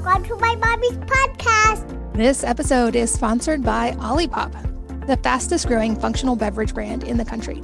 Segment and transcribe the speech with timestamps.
[0.00, 2.12] Welcome to my mommy's podcast.
[2.12, 4.52] This episode is sponsored by Olipop,
[5.08, 7.60] the fastest growing functional beverage brand in the country.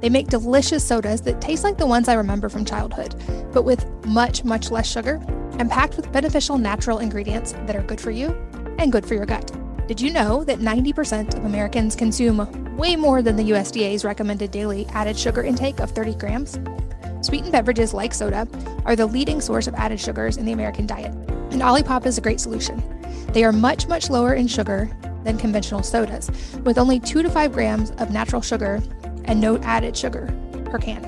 [0.00, 3.14] They make delicious sodas that taste like the ones I remember from childhood,
[3.52, 5.24] but with much, much less sugar
[5.60, 8.30] and packed with beneficial natural ingredients that are good for you
[8.80, 9.52] and good for your gut.
[9.86, 14.84] Did you know that 90% of Americans consume way more than the USDA's recommended daily
[14.94, 16.58] added sugar intake of 30 grams?
[17.20, 18.48] Sweetened beverages like soda
[18.84, 21.14] are the leading source of added sugars in the American diet,
[21.52, 22.82] and Olipop is a great solution.
[23.32, 24.90] They are much, much lower in sugar
[25.22, 26.30] than conventional sodas,
[26.64, 28.82] with only 2 to 5 grams of natural sugar
[29.24, 30.34] and no added sugar
[30.64, 31.02] per can.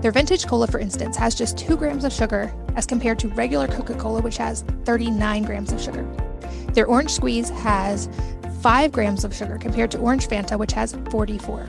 [0.00, 3.68] Their vintage cola, for instance, has just 2 grams of sugar as compared to regular
[3.68, 6.04] Coca Cola, which has 39 grams of sugar.
[6.72, 8.08] Their orange squeeze has
[8.62, 11.66] 5 grams of sugar compared to orange Fanta, which has 44.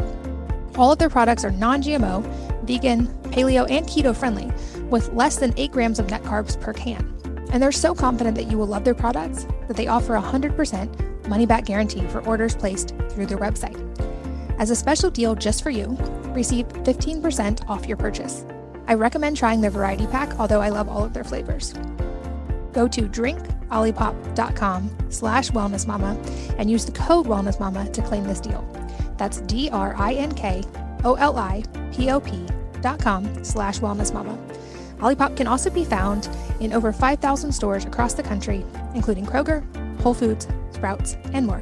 [0.78, 2.24] All of their products are non GMO,
[2.66, 4.52] vegan, paleo, and keto friendly,
[4.86, 7.13] with less than 8 grams of net carbs per can.
[7.54, 11.28] And they're so confident that you will love their products that they offer a 100%
[11.28, 13.80] money back guarantee for orders placed through their website.
[14.60, 15.96] As a special deal just for you,
[16.34, 18.46] receive 15% off your purchase.
[18.88, 21.74] I recommend trying their variety pack, although I love all of their flavors.
[22.74, 28.68] Go to drinkolipop.com slash wellnessmama and use the code wellnessmama to claim this deal.
[29.18, 30.64] That's D-R-I-N-K-O-L-I-P-O-P
[32.82, 34.53] dot com slash wellnessmama.
[35.04, 36.30] Olipop can also be found
[36.62, 38.66] in over 5,000 stores across the country,
[38.96, 39.62] including Kroger,
[40.00, 41.62] Whole Foods, Sprouts, and more.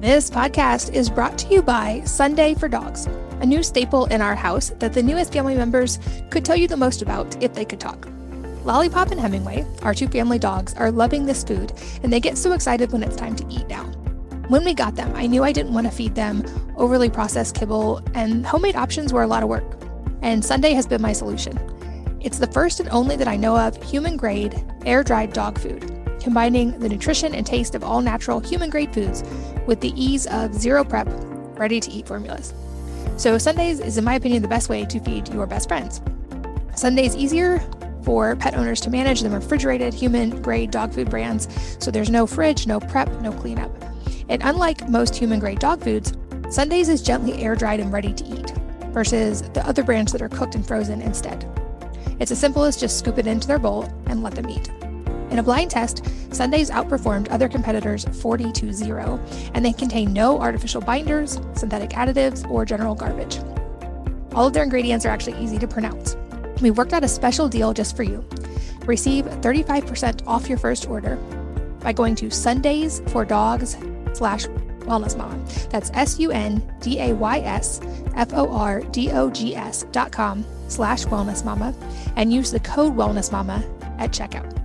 [0.00, 3.06] This podcast is brought to you by Sunday for Dogs,
[3.40, 6.00] a new staple in our house that the newest family members
[6.30, 8.08] could tell you the most about if they could talk.
[8.64, 11.72] Lollipop and Hemingway, our two family dogs, are loving this food,
[12.02, 13.84] and they get so excited when it's time to eat now.
[14.48, 16.44] When we got them, I knew I didn't want to feed them
[16.76, 19.76] overly processed kibble, and homemade options were a lot of work.
[20.22, 21.56] And Sunday has been my solution.
[22.20, 25.90] It's the first and only that I know of human grade, air dried dog food,
[26.20, 29.24] combining the nutrition and taste of all natural human grade foods
[29.66, 31.08] with the ease of zero prep,
[31.58, 32.52] ready to eat formulas.
[33.16, 36.02] So, Sundays is, in my opinion, the best way to feed your best friends.
[36.76, 37.58] Sundays easier
[38.02, 42.26] for pet owners to manage than refrigerated human grade dog food brands, so there's no
[42.26, 43.70] fridge, no prep, no cleanup.
[44.28, 46.12] And unlike most human grade dog foods,
[46.50, 48.52] Sundays is gently air dried and ready to eat,
[48.92, 51.46] versus the other brands that are cooked and frozen instead.
[52.20, 54.68] It's as simple as just scoop it into their bowl and let them eat.
[55.30, 59.18] In a blind test, Sundays outperformed other competitors 40 to 0,
[59.54, 63.38] and they contain no artificial binders, synthetic additives, or general garbage.
[64.34, 66.16] All of their ingredients are actually easy to pronounce.
[66.60, 68.24] We worked out a special deal just for you.
[68.84, 71.16] Receive 35% off your first order
[71.80, 73.76] by going to Sundays for Dogs
[74.12, 74.46] slash
[74.80, 75.42] Wellness Mama.
[75.70, 77.80] That's S U N D A Y S
[78.14, 81.74] F O R D O G S dot com slash Wellness Mama
[82.16, 83.64] and use the code Wellness Mama
[83.98, 84.56] at checkout.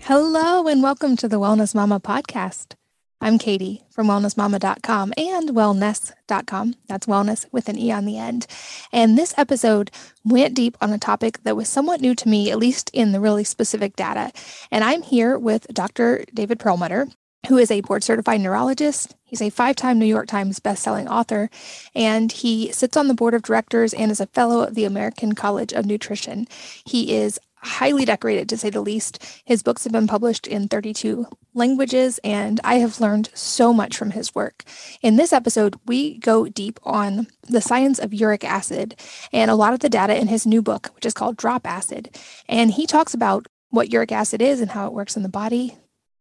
[0.00, 2.74] Hello and welcome to the Wellness Mama podcast.
[3.20, 6.74] I'm Katie from wellnessmama.com and wellnesse.com.
[6.86, 8.46] That's wellness with an E on the end.
[8.92, 9.90] And this episode
[10.24, 13.18] went deep on a topic that was somewhat new to me, at least in the
[13.20, 14.30] really specific data.
[14.70, 16.24] And I'm here with Dr.
[16.32, 17.08] David Perlmutter,
[17.46, 19.14] who is a board certified neurologist.
[19.24, 21.50] He's a five time New York Times bestselling author,
[21.94, 25.34] and he sits on the board of directors and is a fellow of the American
[25.34, 26.46] College of Nutrition.
[26.84, 29.42] He is highly decorated to say the least.
[29.44, 34.12] His books have been published in 32 languages, and I have learned so much from
[34.12, 34.64] his work.
[35.02, 38.98] In this episode, we go deep on the science of uric acid
[39.32, 42.16] and a lot of the data in his new book, which is called Drop Acid.
[42.48, 45.76] And he talks about what uric acid is and how it works in the body,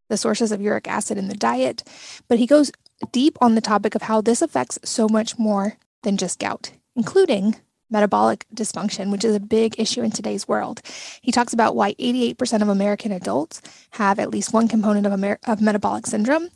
[0.09, 1.83] the sources of uric acid in the diet,
[2.27, 2.71] but he goes
[3.11, 7.55] deep on the topic of how this affects so much more than just gout, including
[7.89, 10.81] metabolic dysfunction, which is a big issue in today's world.
[11.21, 15.39] He talks about why 88% of American adults have at least one component of, Amer-
[15.45, 16.49] of metabolic syndrome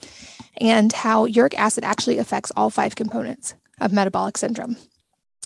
[0.59, 4.75] and how uric acid actually affects all five components of metabolic syndrome.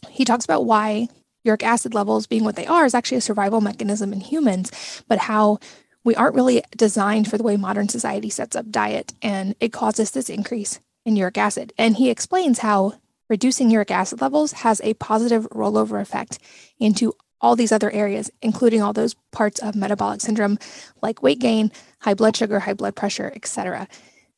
[0.10, 1.08] He talks about why
[1.44, 5.20] uric acid levels being what they are is actually a survival mechanism in humans, but
[5.20, 5.60] how
[6.06, 10.12] we aren't really designed for the way modern society sets up diet and it causes
[10.12, 11.74] this increase in uric acid.
[11.78, 12.94] And he explains how
[13.28, 16.40] reducing uric acid levels has a positive rollover effect
[16.80, 20.58] into all these other areas, including all those parts of metabolic syndrome
[21.02, 23.88] like weight gain, high blood sugar, high blood pressure, etc.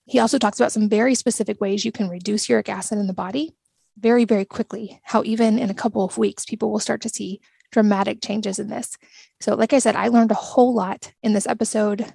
[0.05, 3.13] He also talks about some very specific ways you can reduce uric acid in the
[3.13, 3.53] body
[3.97, 5.01] very, very quickly.
[5.03, 7.41] How even in a couple of weeks, people will start to see
[7.71, 8.97] dramatic changes in this.
[9.41, 12.13] So, like I said, I learned a whole lot in this episode.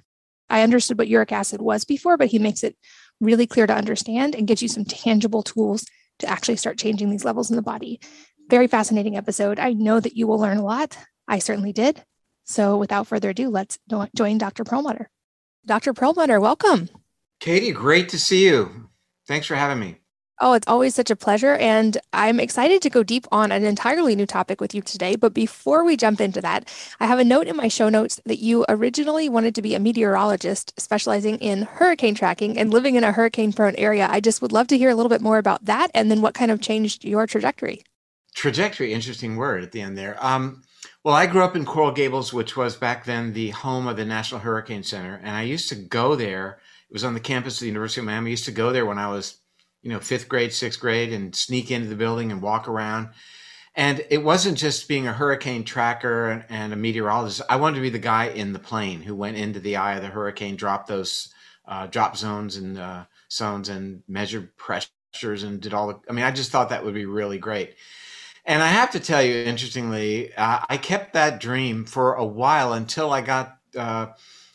[0.49, 2.75] I understood what uric acid was before, but he makes it
[3.21, 5.85] really clear to understand and gives you some tangible tools
[6.19, 7.99] to actually start changing these levels in the body.
[8.49, 9.59] Very fascinating episode.
[9.59, 10.97] I know that you will learn a lot.
[11.27, 12.03] I certainly did.
[12.43, 13.79] So without further ado, let's
[14.15, 14.63] join Dr.
[14.63, 15.09] Perlmutter.
[15.65, 15.93] Dr.
[15.93, 16.89] Perlmutter, welcome.
[17.39, 18.89] Katie, great to see you.
[19.27, 20.02] Thanks for having me.
[20.41, 21.55] Oh, it's always such a pleasure.
[21.55, 25.15] And I'm excited to go deep on an entirely new topic with you today.
[25.15, 26.67] But before we jump into that,
[26.99, 29.79] I have a note in my show notes that you originally wanted to be a
[29.79, 34.07] meteorologist specializing in hurricane tracking and living in a hurricane prone area.
[34.09, 36.33] I just would love to hear a little bit more about that and then what
[36.33, 37.83] kind of changed your trajectory.
[38.33, 40.17] Trajectory, interesting word at the end there.
[40.19, 40.63] Um,
[41.03, 44.05] well, I grew up in Coral Gables, which was back then the home of the
[44.05, 45.21] National Hurricane Center.
[45.23, 46.59] And I used to go there.
[46.89, 48.29] It was on the campus of the University of Miami.
[48.29, 49.37] I used to go there when I was
[49.83, 53.09] you know, fifth grade, sixth grade, and sneak into the building and walk around.
[53.75, 57.41] And it wasn't just being a hurricane tracker and a meteorologist.
[57.49, 60.01] I wanted to be the guy in the plane who went into the eye of
[60.01, 61.33] the hurricane, dropped those
[61.67, 65.99] uh, dropsondes and uh, sondes, and measured pressures and did all the.
[66.09, 67.75] I mean, I just thought that would be really great.
[68.45, 72.73] And I have to tell you, interestingly, uh, I kept that dream for a while
[72.73, 74.07] until I got uh,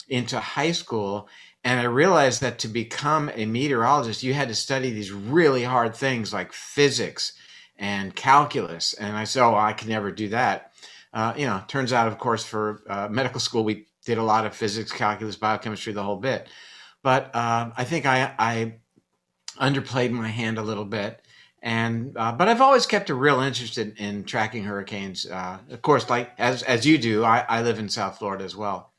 [0.09, 1.29] into high school
[1.69, 5.95] and I realized that to become a meteorologist, you had to study these really hard
[5.95, 7.35] things like physics
[7.77, 8.95] and calculus.
[8.95, 10.73] And I said, oh, I can never do that.
[11.13, 14.47] Uh, you know, turns out, of course, for uh, medical school, we did a lot
[14.47, 16.49] of physics, calculus, biochemistry, the whole bit.
[17.03, 18.77] But uh, I think I, I,
[19.61, 21.21] underplayed my hand a little bit.
[21.61, 25.27] And uh, but I've always kept a real interest in, in tracking hurricanes.
[25.27, 28.57] Uh, of course, like as as you do, I, I live in South Florida as
[28.57, 28.93] well.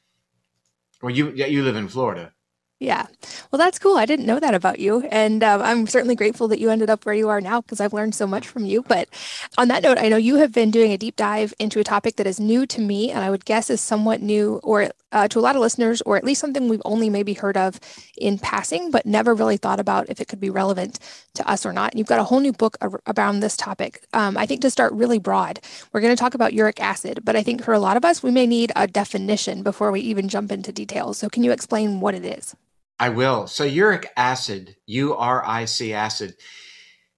[1.02, 2.34] Well, you you live in Florida.
[2.80, 3.08] Yeah.
[3.52, 3.98] Well, that's cool.
[3.98, 5.02] I didn't know that about you.
[5.12, 7.92] And um, I'm certainly grateful that you ended up where you are now because I've
[7.92, 8.84] learned so much from you.
[8.84, 9.10] But
[9.58, 12.16] on that note, I know you have been doing a deep dive into a topic
[12.16, 15.40] that is new to me and I would guess is somewhat new or uh, to
[15.40, 17.80] a lot of listeners, or at least something we've only maybe heard of
[18.18, 21.00] in passing, but never really thought about if it could be relevant
[21.34, 21.92] to us or not.
[21.92, 24.04] And you've got a whole new book ar- around this topic.
[24.14, 25.60] Um, I think to start really broad,
[25.92, 28.22] we're going to talk about uric acid, but I think for a lot of us,
[28.22, 31.18] we may need a definition before we even jump into details.
[31.18, 32.56] So, can you explain what it is?
[33.00, 33.48] I will.
[33.48, 36.36] So uric acid, U-R-I-C acid,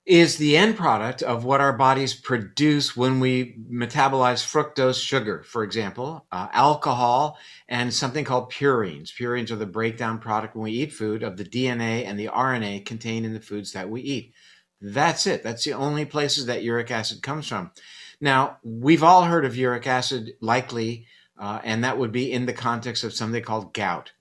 [0.05, 5.63] is the end product of what our bodies produce when we metabolize fructose sugar, for
[5.63, 7.37] example, uh, alcohol,
[7.67, 9.11] and something called purines.
[9.11, 12.85] Purines are the breakdown product when we eat food of the DNA and the RNA
[12.85, 14.33] contained in the foods that we eat.
[14.81, 15.43] That's it.
[15.43, 17.71] That's the only places that uric acid comes from.
[18.19, 21.05] Now, we've all heard of uric acid, likely,
[21.39, 24.11] uh, and that would be in the context of something called gout.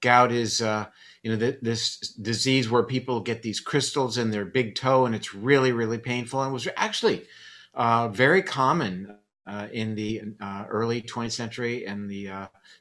[0.00, 0.86] Gout is uh,
[1.26, 5.34] you know, this disease where people get these crystals in their big toe and it's
[5.34, 7.24] really, really painful and was actually
[7.74, 12.26] uh, very common uh, in the uh, early 20th century and the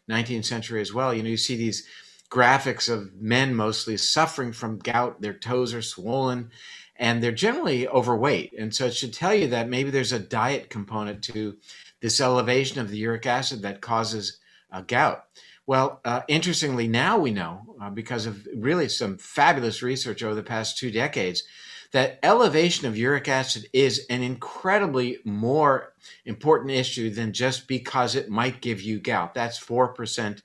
[0.08, 1.12] 19th uh, century as well.
[1.12, 1.88] You know, you see these
[2.30, 6.52] graphics of men mostly suffering from gout, their toes are swollen
[6.98, 8.54] and they're generally overweight.
[8.60, 11.58] And so it should tell you that maybe there's a diet component to
[12.00, 14.38] this elevation of the uric acid that causes
[14.72, 15.24] uh, gout.
[15.68, 20.44] Well, uh, interestingly, now we know, uh, because of really some fabulous research over the
[20.44, 21.44] past two decades,
[21.92, 25.94] that elevation of uric acid is an incredibly more
[26.26, 29.34] important issue than just because it might give you gout.
[29.34, 30.42] That's 4%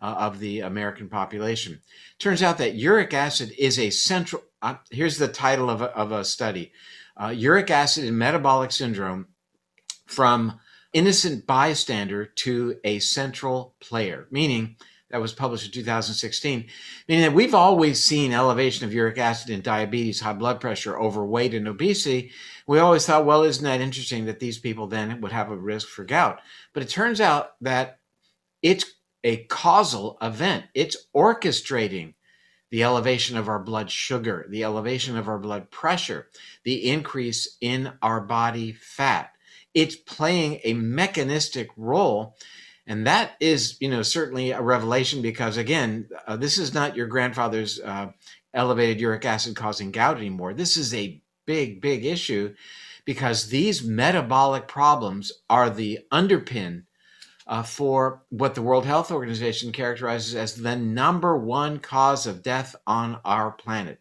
[0.00, 1.80] uh, of the American population.
[2.18, 6.12] Turns out that uric acid is a central, uh, here's the title of a, of
[6.12, 6.72] a study
[7.16, 9.28] uh, Uric acid and metabolic syndrome
[10.06, 10.58] from
[10.92, 14.76] innocent bystander to a central player, meaning
[15.12, 16.66] that was published in 2016,
[17.06, 21.54] meaning that we've always seen elevation of uric acid in diabetes, high blood pressure, overweight,
[21.54, 22.32] and obesity.
[22.66, 25.88] We always thought, well, isn't that interesting that these people then would have a risk
[25.88, 26.40] for gout?
[26.72, 27.98] But it turns out that
[28.62, 28.86] it's
[29.22, 32.14] a causal event, it's orchestrating
[32.70, 36.28] the elevation of our blood sugar, the elevation of our blood pressure,
[36.64, 39.31] the increase in our body fat
[39.74, 42.36] it's playing a mechanistic role.
[42.86, 47.06] And that is you know certainly a revelation because again uh, this is not your
[47.06, 48.10] grandfather's uh,
[48.52, 50.52] elevated uric acid causing gout anymore.
[50.52, 52.54] This is a big big issue
[53.04, 56.84] because these metabolic problems are the underpin
[57.46, 62.76] uh, for what the world health organization characterizes as the number one cause of death
[62.86, 64.00] on our planet.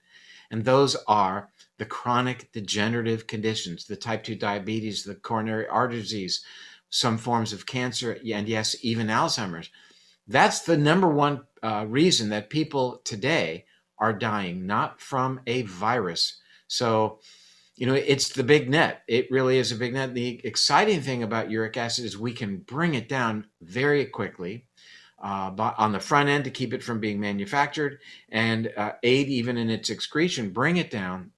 [0.49, 1.50] And those are
[1.81, 6.45] the chronic degenerative conditions, the type 2 diabetes, the coronary artery disease,
[6.91, 9.71] some forms of cancer, and yes, even Alzheimer's.
[10.27, 13.65] That's the number one uh, reason that people today
[13.97, 16.39] are dying, not from a virus.
[16.67, 17.19] So,
[17.77, 19.01] you know, it's the big net.
[19.07, 20.13] It really is a big net.
[20.13, 24.67] The exciting thing about uric acid is we can bring it down very quickly.
[25.19, 29.55] Uh, on the front end to keep it from being manufactured and uh, aid even
[29.55, 31.31] in its excretion, bring it down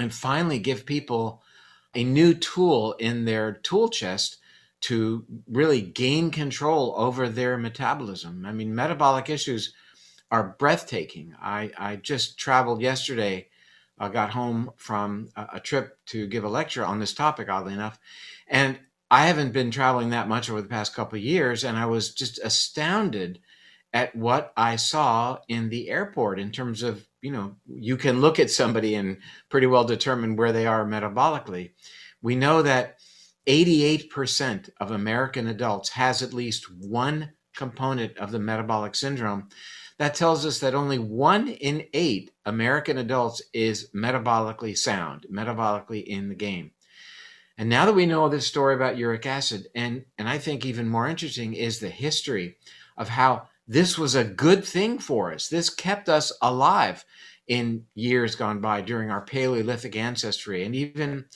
[0.00, 1.42] and finally give people
[1.94, 4.38] a new tool in their tool chest
[4.80, 8.46] to really gain control over their metabolism.
[8.46, 9.74] I mean, metabolic issues
[10.30, 11.34] are breathtaking.
[11.40, 13.48] I, I just traveled yesterday,
[13.98, 17.74] I got home from a, a trip to give a lecture on this topic, oddly
[17.74, 17.98] enough.
[18.46, 18.78] And
[19.10, 22.14] I haven't been traveling that much over the past couple of years, and I was
[22.14, 23.40] just astounded
[23.92, 28.38] at what I saw in the airport in terms of, you know, you can look
[28.38, 31.72] at somebody and pretty well determine where they are metabolically.
[32.22, 32.98] We know that
[33.46, 39.48] 88% of American adults has at least one component of the metabolic syndrome.
[39.98, 46.28] That tells us that only one in eight American adults is metabolically sound, metabolically in
[46.28, 46.70] the game.
[47.58, 50.88] And now that we know this story about uric acid, and, and I think even
[50.88, 52.56] more interesting is the history
[52.96, 55.46] of how this was a good thing for us.
[55.46, 57.04] This kept us alive
[57.46, 60.64] in years gone by during our Paleolithic ancestry.
[60.64, 61.26] And even,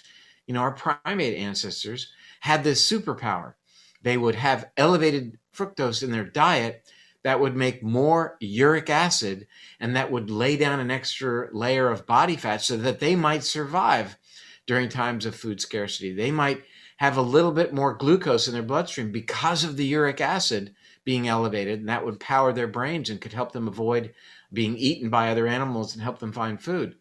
[0.48, 3.54] you know, our primate ancestors had this superpower.
[4.02, 6.90] They would have elevated fructose in their diet
[7.22, 9.46] that would make more uric acid
[9.78, 13.44] and that would lay down an extra layer of body fat so that they might
[13.44, 14.18] survive
[14.66, 16.12] during times of food scarcity.
[16.12, 16.64] They might
[16.96, 21.28] have a little bit more glucose in their bloodstream because of the uric acid being
[21.28, 24.14] elevated, and that would power their brains and could help them avoid
[24.52, 26.96] being eaten by other animals and help them find food.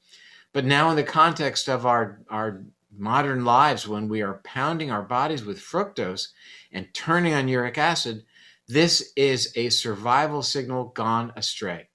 [0.51, 2.63] But now, in the context of our, our
[2.95, 6.27] modern lives, when we are pounding our bodies with fructose
[6.72, 8.24] and turning on uric acid,
[8.67, 11.89] this is a survival signal gone astray.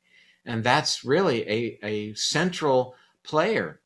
[0.45, 3.81] And that's really a, a central player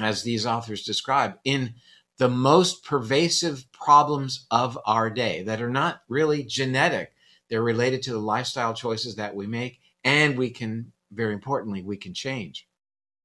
[0.00, 1.74] as these authors describe, in
[2.18, 7.12] the most pervasive problems of our day that are not really genetic.
[7.50, 11.96] They're related to the lifestyle choices that we make, and we can, very importantly, we
[11.96, 12.66] can change.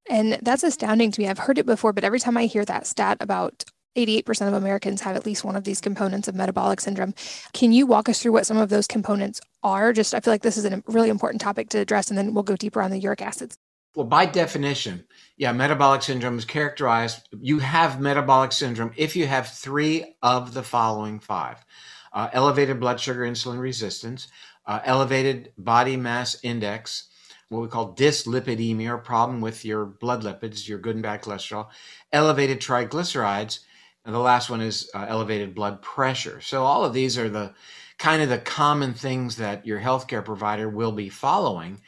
[0.10, 1.28] And that's astounding to me.
[1.28, 3.64] I've heard it before, but every time I hear that stat about
[3.96, 7.14] 88% of Americans have at least one of these components of metabolic syndrome.
[7.54, 9.94] Can you walk us through what some of those components are?
[9.94, 12.44] Just, I feel like this is a really important topic to address, and then we'll
[12.44, 13.58] go deeper on the uric acids.
[13.96, 15.04] Well, by definition,
[15.38, 17.28] yeah, metabolic syndrome is characterized.
[17.40, 21.66] You have metabolic syndrome if you have three of the following five
[22.14, 24.28] uh, elevated blood sugar insulin resistance,
[24.66, 27.10] uh, elevated body mass index,
[27.50, 31.68] what we call dyslipidemia, or problem with your blood lipids, your good and bad cholesterol,
[32.12, 33.60] elevated triglycerides,
[34.06, 36.42] and the last one is uh, elevated blood pressure.
[36.42, 37.54] So, all of these are the
[37.98, 41.82] kind of the common things that your healthcare provider will be following.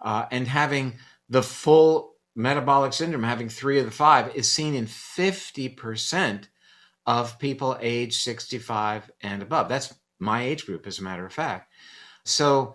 [0.00, 0.94] Uh, and having
[1.28, 6.44] the full metabolic syndrome, having three of the five, is seen in 50%
[7.08, 9.70] of people age 65 and above.
[9.70, 11.72] That's my age group, as a matter of fact.
[12.26, 12.74] So,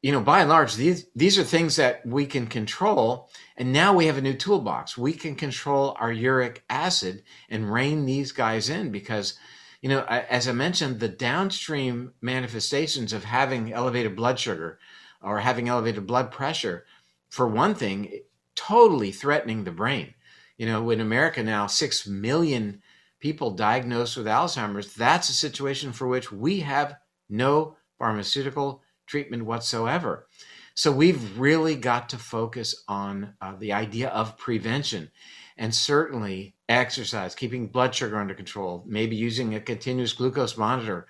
[0.00, 3.28] you know, by and large, these these are things that we can control.
[3.58, 4.96] And now we have a new toolbox.
[4.96, 9.38] We can control our uric acid and rein these guys in because,
[9.82, 14.78] you know, as I mentioned, the downstream manifestations of having elevated blood sugar
[15.20, 16.86] or having elevated blood pressure
[17.28, 18.20] for one thing,
[18.54, 20.14] totally threatening the brain.
[20.56, 22.80] You know, in America now, 6 million
[23.20, 26.96] people diagnosed with Alzheimer's, that's a situation for which we have
[27.28, 30.26] no pharmaceutical treatment whatsoever.
[30.74, 35.10] So we've really got to focus on uh, the idea of prevention
[35.56, 41.08] and certainly exercise, keeping blood sugar under control, maybe using a continuous glucose monitor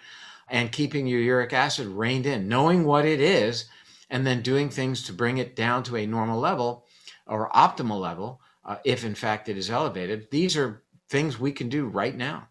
[0.48, 3.66] and keeping your uric acid reined in, knowing what it is
[4.08, 6.86] and then doing things to bring it down to a normal level
[7.26, 10.30] or optimal level, uh, if in fact it is elevated.
[10.30, 12.48] These are things we can do right now.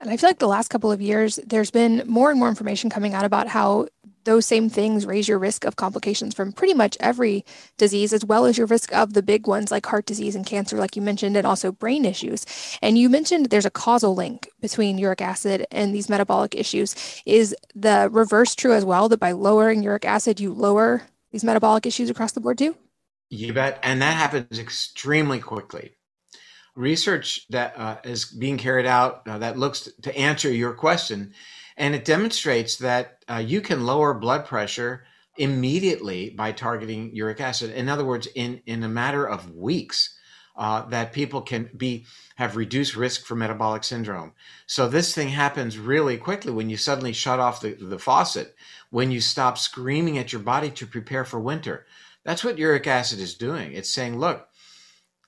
[0.00, 2.90] And I feel like the last couple of years, there's been more and more information
[2.90, 3.88] coming out about how
[4.24, 7.44] those same things raise your risk of complications from pretty much every
[7.78, 10.76] disease, as well as your risk of the big ones like heart disease and cancer,
[10.76, 12.44] like you mentioned, and also brain issues.
[12.82, 16.94] And you mentioned there's a causal link between uric acid and these metabolic issues.
[17.24, 21.86] Is the reverse true as well, that by lowering uric acid, you lower these metabolic
[21.86, 22.76] issues across the board too?
[23.30, 23.78] You bet.
[23.82, 25.95] And that happens extremely quickly
[26.76, 31.32] research that uh, is being carried out uh, that looks to answer your question,
[31.76, 35.04] and it demonstrates that uh, you can lower blood pressure
[35.36, 37.70] immediately by targeting uric acid.
[37.70, 40.12] In other words, in in a matter of weeks.
[40.58, 42.06] Uh, that people can be
[42.36, 44.32] have reduced risk for metabolic syndrome.
[44.66, 48.56] So this thing happens really quickly when you suddenly shut off the, the faucet,
[48.88, 51.84] when you stop screaming at your body to prepare for winter.
[52.24, 53.72] That's what uric acid is doing.
[53.74, 54.48] It's saying, look,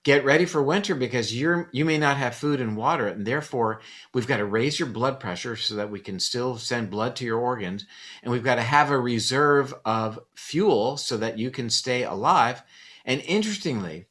[0.04, 3.80] get ready for winter because you're you may not have food and water and therefore
[4.14, 7.24] we've got to raise your blood pressure so that we can still send blood to
[7.24, 7.84] your organs
[8.22, 12.62] and we've got to have a reserve of fuel so that you can stay alive.
[13.04, 14.06] And interestingly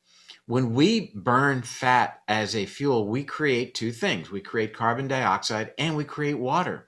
[0.46, 4.32] when we burn fat as a fuel we create two things.
[4.32, 6.88] We create carbon dioxide and we create water.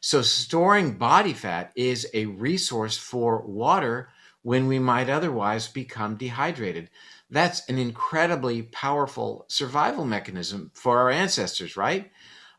[0.00, 4.10] So, storing body fat is a resource for water
[4.42, 6.88] when we might otherwise become dehydrated.
[7.30, 12.10] That's an incredibly powerful survival mechanism for our ancestors, right?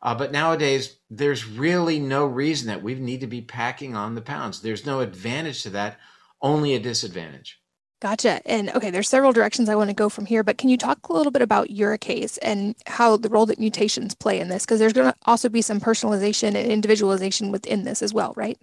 [0.02, 4.20] Uh, but nowadays, there's really no reason that we need to be packing on the
[4.20, 4.60] pounds.
[4.60, 5.98] There's no advantage to that,
[6.40, 7.60] only a disadvantage.
[8.00, 8.40] Gotcha.
[8.46, 11.08] And okay, there's several directions I want to go from here, but can you talk
[11.08, 14.64] a little bit about your case and how the role that mutations play in this?
[14.64, 18.56] Because there's going to also be some personalization and individualization within this as well, right?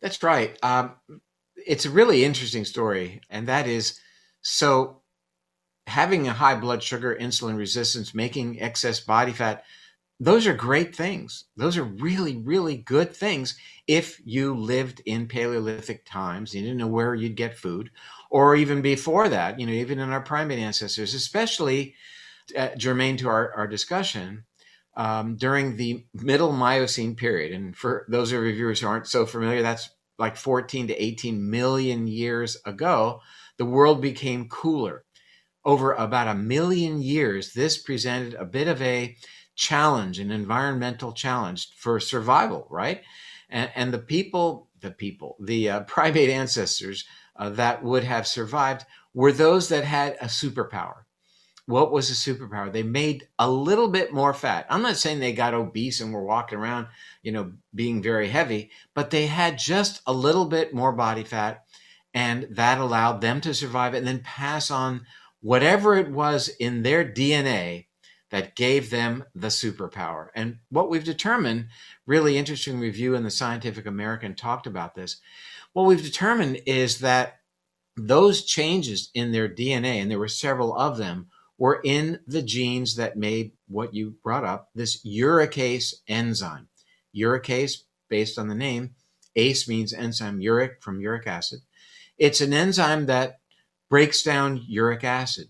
[0.00, 0.58] That's right.
[0.64, 0.96] Um,
[1.64, 4.00] it's a really interesting story, and that is
[4.40, 5.01] so
[5.86, 9.64] having a high blood sugar, insulin resistance, making excess body fat
[10.22, 11.46] those are great things.
[11.56, 13.58] Those are really, really good things
[13.88, 17.90] if you lived in Paleolithic times, you didn't know where you'd get food,
[18.30, 21.96] or even before that, you know, even in our primate ancestors, especially
[22.56, 24.44] uh, germane to our, our discussion,
[24.96, 27.50] um, during the middle Miocene period.
[27.50, 31.50] And for those of your viewers who aren't so familiar, that's like 14 to 18
[31.50, 33.20] million years ago,
[33.56, 35.04] the world became cooler.
[35.64, 39.16] Over about a million years, this presented a bit of a
[39.54, 43.02] challenge, an environmental challenge for survival, right?
[43.48, 47.04] And, and the people, the people, the uh, primate ancestors
[47.36, 51.04] uh, that would have survived were those that had a superpower.
[51.66, 52.72] What was a superpower?
[52.72, 54.66] They made a little bit more fat.
[54.68, 56.88] I'm not saying they got obese and were walking around,
[57.22, 61.64] you know, being very heavy, but they had just a little bit more body fat,
[62.12, 65.06] and that allowed them to survive and then pass on
[65.42, 67.86] whatever it was in their DNA
[68.30, 70.28] that gave them the superpower.
[70.34, 71.66] And what we've determined,
[72.06, 75.20] really interesting review in the Scientific American talked about this.
[75.74, 77.40] What we've determined is that
[77.94, 81.26] those changes in their DNA, and there were several of them,
[81.58, 86.68] were in the genes that made what you brought up this uricase enzyme.
[87.14, 88.94] Uricase, based on the name,
[89.36, 91.60] ACE means enzyme uric from uric acid.
[92.16, 93.40] It's an enzyme that
[93.92, 95.48] breaks down uric acid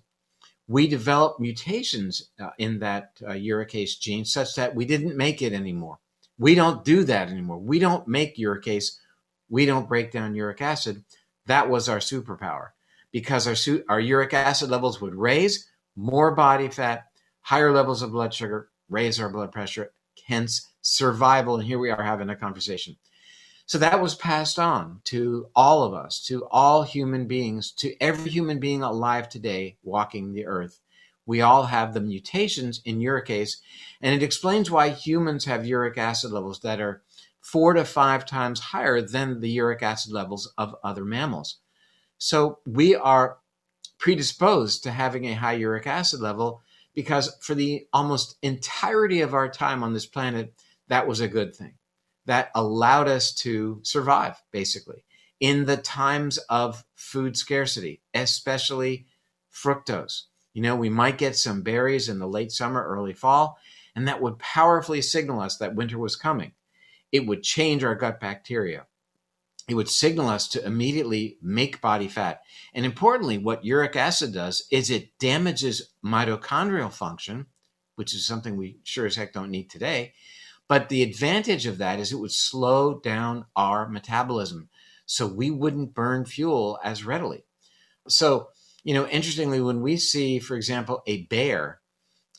[0.73, 5.53] we developed mutations uh, in that uh, uricase gene such that we didn't make it
[5.53, 5.99] anymore.
[6.39, 7.59] We don't do that anymore.
[7.59, 8.99] We don't make uricase.
[9.51, 11.05] We don't break down uric acid.
[11.47, 12.69] That was our superpower
[13.11, 17.05] because our, su- our uric acid levels would raise, more body fat,
[17.43, 19.93] higher levels of blood sugar, raise our blood pressure,
[20.27, 21.57] hence survival.
[21.57, 22.97] And here we are having a conversation.
[23.73, 28.31] So that was passed on to all of us, to all human beings, to every
[28.31, 30.79] human being alive today walking the earth.
[31.25, 33.63] We all have the mutations in uricase,
[34.03, 37.03] and it explains why humans have uric acid levels that are
[37.41, 41.57] four to five times higher than the uric acid levels of other mammals.
[42.19, 43.39] So we are
[43.97, 46.61] predisposed to having a high uric acid level
[46.95, 50.53] because for the almost entirety of our time on this planet,
[50.89, 51.73] that was a good thing
[52.27, 55.05] that allowed us to survive, basically,
[55.41, 59.07] in the times of food scarcity, especially
[59.53, 60.23] fructose.
[60.55, 63.59] You know, we might get some berries in the late summer, early fall,
[63.97, 66.53] and that would powerfully signal us that winter was coming.
[67.11, 68.87] It would change our gut bacteria.
[69.69, 72.43] It would signal us to immediately make body fat.
[72.75, 77.47] And importantly, what uric acid does is it damages mitochondrial function,
[77.97, 80.15] which is something we sure as heck don't need today.
[80.69, 84.69] But the advantage of that is it would slow down our metabolism
[85.07, 87.45] so we wouldn't burn fuel as readily.
[88.09, 88.49] So,
[88.83, 91.81] you know, interestingly, when we see, for example, a bear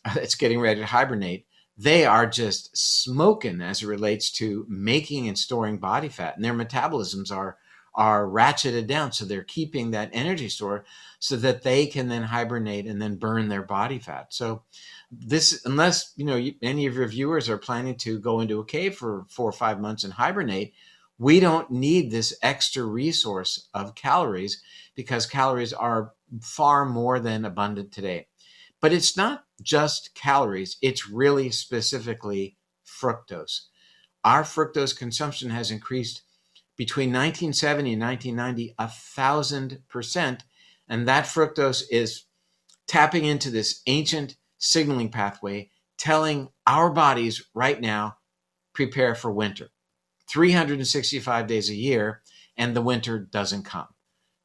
[0.16, 1.46] that's getting ready to hibernate,
[1.78, 6.54] they are just smoking as it relates to making and storing body fat, and their
[6.54, 7.58] metabolisms are
[7.96, 9.12] are ratcheted down.
[9.12, 10.84] So they're keeping that energy store
[11.20, 14.34] so that they can then hibernate and then burn their body fat.
[14.34, 14.64] So
[15.20, 18.96] this unless you know any of your viewers are planning to go into a cave
[18.96, 20.74] for four or five months and hibernate
[21.18, 24.62] we don't need this extra resource of calories
[24.96, 28.28] because calories are far more than abundant today.
[28.82, 33.68] But it's not just calories it's really specifically fructose.
[34.24, 36.24] Our fructose consumption has increased
[36.76, 40.44] between 1970 and 1990 a thousand percent
[40.88, 42.26] and that fructose is
[42.88, 48.18] tapping into this ancient signaling pathway telling our bodies right now
[48.74, 49.70] prepare for winter.
[50.30, 52.22] 365 days a year
[52.56, 53.88] and the winter doesn't come.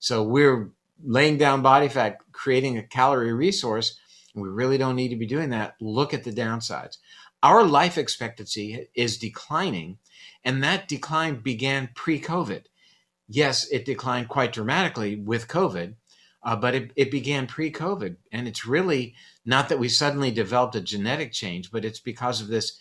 [0.00, 0.70] So we're
[1.02, 3.98] laying down body fat creating a calorie resource
[4.34, 5.74] we really don't need to be doing that.
[5.80, 6.98] Look at the downsides.
[7.42, 9.98] Our life expectancy is declining
[10.44, 12.64] and that decline began pre-covid.
[13.28, 15.94] Yes it declined quite dramatically with covid
[16.42, 20.80] uh, but it, it began pre-covid and it's really not that we suddenly developed a
[20.80, 22.78] genetic change but it's because of this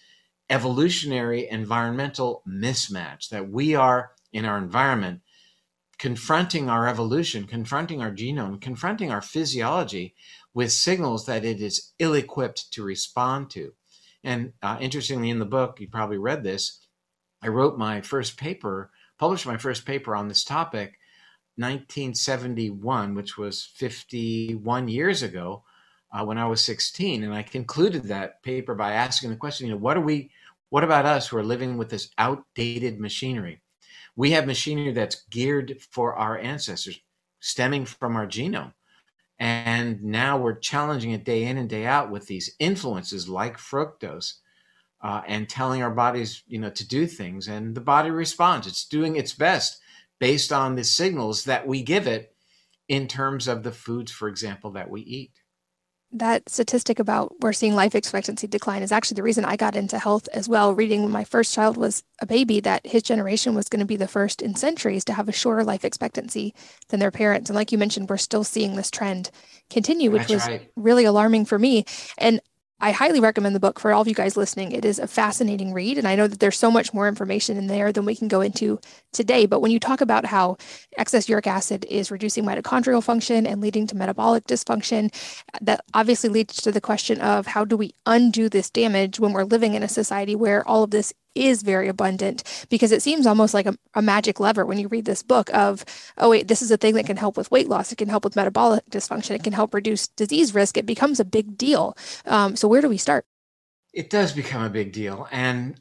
[0.49, 5.21] evolutionary environmental mismatch that we are in our environment
[5.97, 10.15] confronting our evolution, confronting our genome, confronting our physiology
[10.53, 13.73] with signals that it is ill equipped to respond to.
[14.23, 16.79] And uh, interestingly, in the book, you probably read this,
[17.41, 20.99] I wrote my first paper, published my first paper on this topic
[21.57, 25.63] 1971, which was 51 years ago
[26.11, 27.23] uh, when I was 16.
[27.23, 30.31] And I concluded that paper by asking the question, you know, what are we,
[30.69, 33.61] what about us who are living with this outdated machinery?
[34.15, 36.99] We have machinery that's geared for our ancestors,
[37.39, 38.73] stemming from our genome.
[39.39, 44.33] And now we're challenging it day in and day out with these influences like fructose
[45.01, 47.47] uh, and telling our bodies, you know, to do things.
[47.47, 48.65] And the body responds.
[48.65, 49.81] It's doing its best
[50.19, 52.33] based on the signals that we give it
[52.87, 55.31] in terms of the foods, for example, that we eat
[56.11, 59.99] that statistic about we're seeing life expectancy decline is actually the reason I got into
[59.99, 60.73] health as well.
[60.73, 63.97] Reading when my first child was a baby, that his generation was going to be
[63.97, 66.53] the first in centuries to have a shorter life expectancy
[66.89, 67.49] than their parents.
[67.49, 69.31] And like you mentioned, we're still seeing this trend
[69.69, 70.71] continue, which That's was right.
[70.77, 71.83] really alarming for me.
[72.17, 72.39] And
[72.79, 74.71] I highly recommend the book for all of you guys listening.
[74.71, 77.65] It is a fascinating read, and I know that there's so much more information in
[77.65, 78.79] there than we can go into
[79.13, 79.47] today.
[79.47, 80.57] But when you talk about how
[80.95, 85.11] excess uric acid is reducing mitochondrial function and leading to metabolic dysfunction,
[85.59, 89.43] that obviously leads to the question of how do we undo this damage when we're
[89.43, 93.53] living in a society where all of this is very abundant because it seems almost
[93.53, 95.83] like a, a, magic lever when you read this book of
[96.17, 97.91] oh wait this is a thing that can help with weight loss.
[97.91, 99.31] It can help with metabolic dysfunction.
[99.31, 100.77] It can help reduce disease risk.
[100.77, 101.95] It becomes a big deal.
[102.25, 103.25] Um, so where do we start?
[103.93, 105.27] It does become a big deal.
[105.31, 105.75] And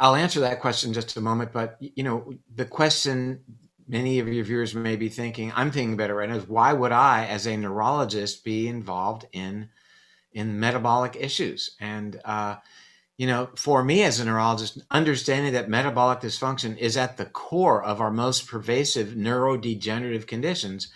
[0.00, 3.40] i'll answer that question in just a moment but you know the question
[3.86, 6.92] many of your viewers may be thinking i'm thinking it right now is why would
[6.92, 9.68] i as a neurologist be involved in
[10.34, 11.76] in metabolic issues?
[11.80, 12.56] And uh,
[13.22, 17.80] you know, for me as a neurologist, understanding that metabolic dysfunction is at the core
[17.80, 20.88] of our most pervasive neurodegenerative conditions,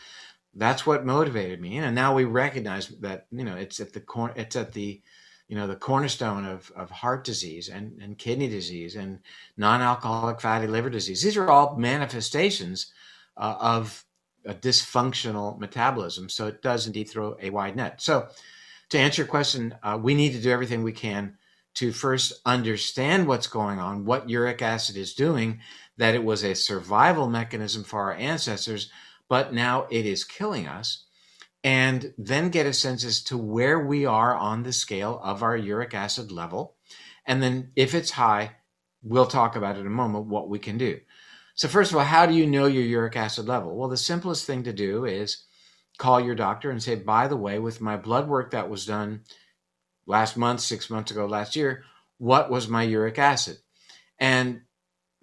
[0.52, 1.78] that's what motivated me.
[1.78, 5.00] And now we recognize that, you know, it's at the core, it's at the,
[5.46, 9.20] you know, the cornerstone of, of heart disease and, and kidney disease and
[9.56, 11.22] non-alcoholic fatty liver disease.
[11.22, 12.92] These are all manifestations
[13.36, 14.04] uh, of
[14.44, 16.28] a dysfunctional metabolism.
[16.28, 18.02] So it does indeed throw a wide net.
[18.02, 18.26] So
[18.88, 21.38] to answer your question, uh, we need to do everything we can
[21.76, 25.60] to first understand what's going on, what uric acid is doing,
[25.98, 28.90] that it was a survival mechanism for our ancestors,
[29.28, 31.04] but now it is killing us.
[31.62, 35.56] And then get a sense as to where we are on the scale of our
[35.56, 36.76] uric acid level.
[37.26, 38.52] And then if it's high,
[39.02, 41.00] we'll talk about in a moment what we can do.
[41.56, 43.76] So, first of all, how do you know your uric acid level?
[43.76, 45.44] Well, the simplest thing to do is
[45.98, 49.22] call your doctor and say, by the way, with my blood work that was done
[50.06, 51.84] last month, six months ago, last year,
[52.18, 53.58] what was my uric acid?
[54.18, 54.62] And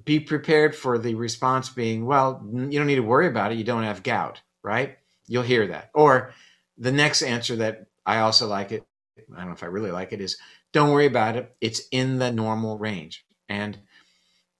[0.03, 3.57] be prepared for the response being, well, you don't need to worry about it.
[3.57, 4.97] You don't have gout, right?
[5.27, 5.89] You'll hear that.
[5.93, 6.33] Or
[6.77, 8.83] the next answer that I also like it,
[9.33, 10.37] I don't know if I really like it, is
[10.73, 11.55] don't worry about it.
[11.61, 13.25] It's in the normal range.
[13.47, 13.77] And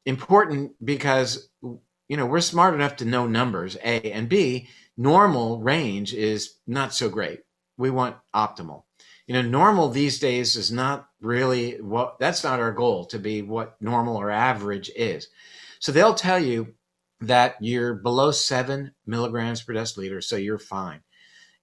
[0.06, 6.14] important because, you know, we're smart enough to know numbers, A, and B, normal range
[6.14, 7.42] is not so great.
[7.78, 8.84] We want optimal
[9.28, 13.42] you know, normal these days is not really what that's not our goal to be
[13.42, 15.28] what normal or average is.
[15.80, 16.76] So they'll tell you
[17.22, 21.02] that you're below seven milligrams per deciliter, so you're fine.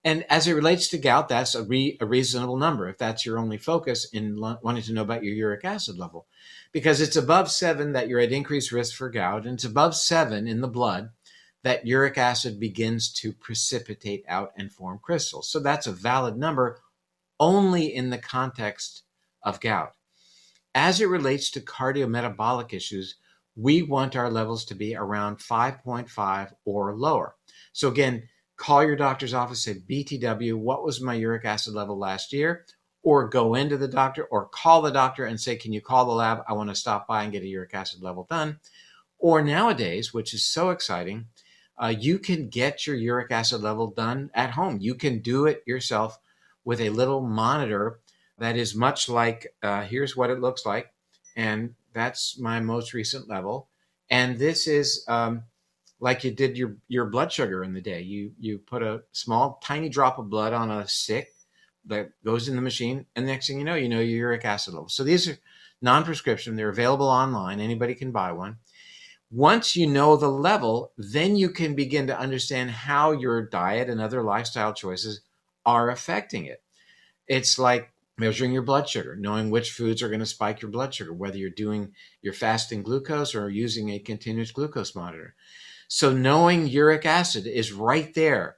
[0.03, 3.39] And as it relates to gout, that's a, re, a reasonable number if that's your
[3.39, 6.27] only focus in lo- wanting to know about your uric acid level.
[6.73, 10.47] Because it's above seven that you're at increased risk for gout, and it's above seven
[10.47, 11.11] in the blood
[11.63, 15.51] that uric acid begins to precipitate out and form crystals.
[15.51, 16.79] So that's a valid number
[17.41, 19.03] only in the context
[19.43, 19.93] of gout.
[20.75, 23.17] As it relates to cardiometabolic issues,
[23.57, 27.35] we want our levels to be around 5.5 or lower.
[27.73, 32.33] So, again, call your doctor's office, say, BTW, what was my uric acid level last
[32.33, 32.67] year?
[33.03, 36.13] Or go into the doctor or call the doctor and say, Can you call the
[36.13, 36.41] lab?
[36.47, 38.61] I want to stop by and get a uric acid level done.
[39.19, 41.27] Or nowadays, which is so exciting,
[41.83, 44.79] uh, you can get your uric acid level done at home.
[44.81, 46.19] You can do it yourself
[46.65, 48.01] with a little monitor
[48.39, 50.93] that is much like uh, here's what it looks like,
[51.37, 53.69] and that's my most recent level.
[54.11, 55.45] And this is um,
[56.01, 58.01] like you did your your blood sugar in the day.
[58.01, 61.29] You you put a small tiny drop of blood on a stick
[61.87, 64.45] that goes in the machine, and the next thing you know, you know your uric
[64.45, 64.89] acid level.
[64.89, 65.39] So these are
[65.83, 66.57] non-prescription.
[66.57, 67.61] They're available online.
[67.61, 68.57] Anybody can buy one.
[69.31, 74.01] Once you know the level, then you can begin to understand how your diet and
[74.01, 75.21] other lifestyle choices
[75.65, 76.63] are affecting it.
[77.27, 80.95] It's like measuring your blood sugar, knowing which foods are going to spike your blood
[80.95, 81.93] sugar, whether you're doing
[82.23, 85.35] your fasting glucose or using a continuous glucose monitor.
[85.89, 88.57] So, knowing uric acid is right there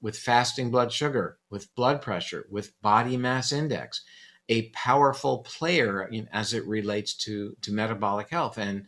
[0.00, 4.02] with fasting blood sugar, with blood pressure, with body mass index,
[4.48, 8.58] a powerful player in, as it relates to, to metabolic health.
[8.58, 8.86] And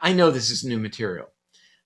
[0.00, 1.28] I know this is new material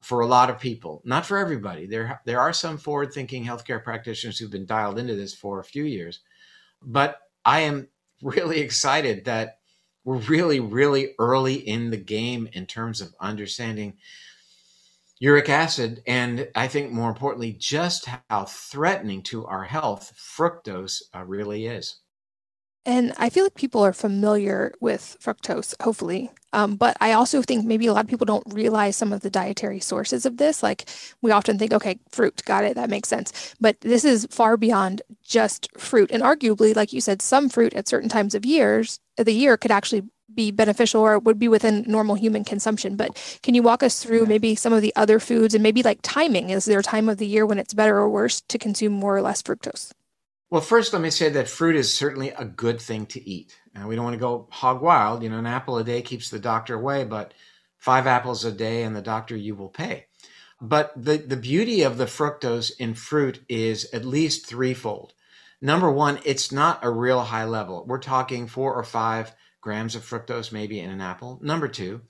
[0.03, 1.87] for a lot of people, not for everybody.
[1.87, 5.65] There, there are some forward thinking healthcare practitioners who've been dialed into this for a
[5.65, 6.21] few years.
[6.83, 7.88] But I am
[8.23, 9.59] really excited that
[10.05, 13.95] we're really, really early in the game in terms of understanding
[15.21, 21.23] uric acid, and I think more importantly, just how threatening to our health fructose uh,
[21.23, 22.02] really is.
[22.85, 26.31] And I feel like people are familiar with fructose, hopefully.
[26.53, 29.31] Um, but I also think maybe a lot of people don't realize some of the
[29.31, 30.62] dietary sources of this.
[30.62, 30.88] Like
[31.23, 33.55] we often think, okay, fruit, got it, that makes sense.
[33.61, 36.11] But this is far beyond just fruit.
[36.11, 39.71] And arguably, like you said, some fruit at certain times of years, the year could
[39.71, 40.03] actually
[40.35, 42.97] be beneficial or would be within normal human consumption.
[42.97, 46.01] But can you walk us through maybe some of the other foods and maybe like
[46.03, 46.51] timing?
[46.51, 49.16] Is there a time of the year when it's better or worse to consume more
[49.16, 49.92] or less fructose?
[50.53, 53.59] Well, first, let me say that fruit is certainly a good thing to eat.
[53.75, 55.23] And we don't want to go hog wild.
[55.23, 57.33] You know, an apple a day keeps the doctor away, but
[57.79, 60.09] five apples a day and the doctor you will pay.
[60.61, 65.15] But the, the beauty of the fructose in fruit is at least threefold.
[65.62, 67.87] Number one, it's not a real high level.
[67.87, 71.38] We're talking four or five grams of fructose maybe in an apple.
[71.41, 72.03] Number two,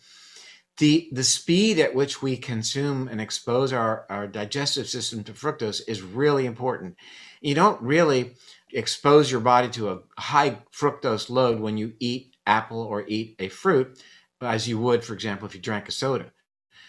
[0.79, 5.81] the, the speed at which we consume and expose our, our digestive system to fructose
[5.87, 6.97] is really important.
[7.43, 8.35] You don't really
[8.73, 13.49] expose your body to a high fructose load when you eat apple or eat a
[13.49, 14.03] fruit,
[14.41, 16.33] as you would, for example, if you drank a soda.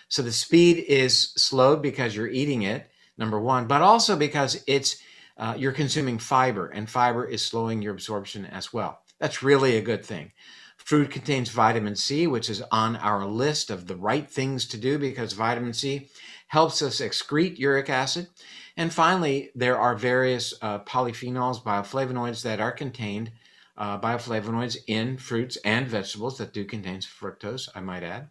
[0.08, 4.98] So the speed is slowed because you're eating it, number one, but also because it's
[5.38, 9.00] uh, you're consuming fiber, and fiber is slowing your absorption as well.
[9.20, 10.32] That's really a good thing.
[10.78, 15.00] Fruit contains vitamin C, which is on our list of the right things to do
[15.00, 16.10] because vitamin C
[16.48, 18.28] helps us excrete uric acid.
[18.76, 23.32] And finally, there are various uh, polyphenols, bioflavonoids that are contained,
[23.78, 28.30] uh, bioflavonoids in fruits and vegetables that do contain fructose, I might add,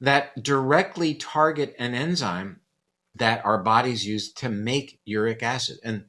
[0.00, 2.60] that directly target an enzyme
[3.14, 5.78] that our bodies use to make uric acid.
[5.82, 6.04] And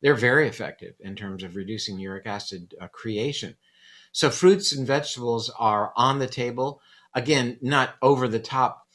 [0.00, 3.56] they're very effective in terms of reducing uric acid uh, creation.
[4.10, 6.80] So fruits and vegetables are on the table.
[7.14, 8.86] Again, not over the top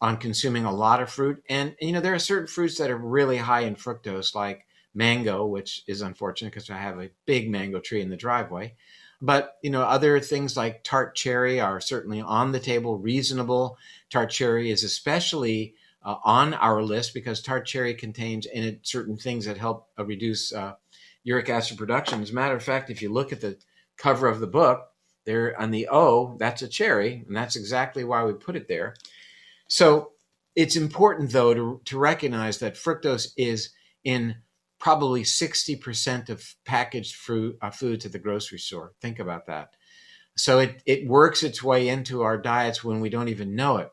[0.00, 1.42] on consuming a lot of fruit.
[1.48, 5.46] And, you know, there are certain fruits that are really high in fructose, like mango,
[5.46, 8.74] which is unfortunate because I have a big mango tree in the driveway.
[9.20, 13.78] But, you know, other things like tart cherry are certainly on the table, reasonable.
[14.10, 19.16] Tart cherry is especially uh, on our list because tart cherry contains in it certain
[19.16, 20.74] things that help uh, reduce uh,
[21.24, 22.22] uric acid production.
[22.22, 23.56] As a matter of fact, if you look at the
[23.96, 24.88] cover of the book,
[25.24, 28.94] there on the O, that's a cherry, and that's exactly why we put it there.
[29.68, 30.12] So
[30.54, 33.70] it's important, though, to, to recognize that fructose is
[34.04, 34.36] in
[34.78, 38.92] probably 60% of packaged fruit, uh, at the grocery store.
[39.00, 39.74] Think about that.
[40.36, 43.90] So it, it works its way into our diets when we don't even know it.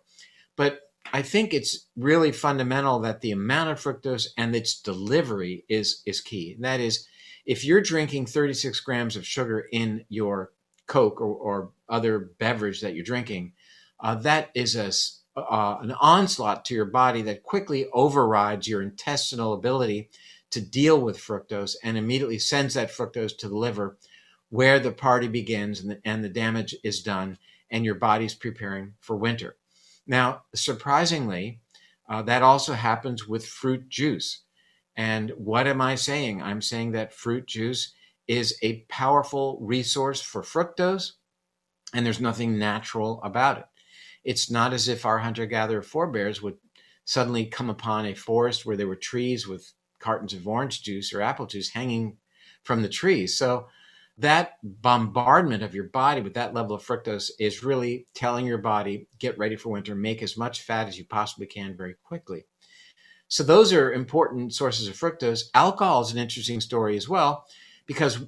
[0.55, 0.81] But
[1.13, 6.21] I think it's really fundamental that the amount of fructose and its delivery is, is
[6.21, 6.53] key.
[6.55, 7.07] And that is,
[7.45, 10.51] if you're drinking 36 grams of sugar in your
[10.86, 13.53] Coke or, or other beverage that you're drinking,
[13.99, 14.91] uh, that is a,
[15.35, 20.09] uh, an onslaught to your body that quickly overrides your intestinal ability
[20.51, 23.97] to deal with fructose and immediately sends that fructose to the liver
[24.49, 27.37] where the party begins and the, and the damage is done
[27.71, 29.55] and your body's preparing for winter.
[30.05, 31.59] Now, surprisingly,
[32.07, 34.41] uh, that also happens with fruit juice.
[34.95, 36.43] And what am I saying?
[36.43, 37.93] I'm saying that fruit juice
[38.27, 41.13] is a powerful resource for fructose,
[41.93, 43.65] and there's nothing natural about it.
[44.23, 46.57] It's not as if our hunter gatherer forebears would
[47.05, 51.21] suddenly come upon a forest where there were trees with cartons of orange juice or
[51.21, 52.17] apple juice hanging
[52.63, 53.38] from the trees.
[53.38, 53.67] So,
[54.17, 59.07] that bombardment of your body with that level of fructose is really telling your body,
[59.17, 62.45] get ready for winter, make as much fat as you possibly can very quickly.
[63.27, 65.45] So those are important sources of fructose.
[65.55, 67.47] Alcohol is an interesting story as well,
[67.88, 68.19] because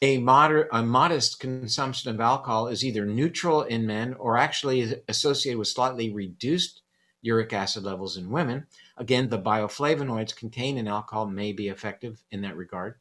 [0.00, 5.58] a moderate, a modest consumption of alcohol is either neutral in men or actually associated
[5.58, 6.82] with slightly reduced
[7.22, 8.66] uric acid levels in women.
[8.96, 12.96] Again, the bioflavonoids contained in alcohol may be effective in that regard.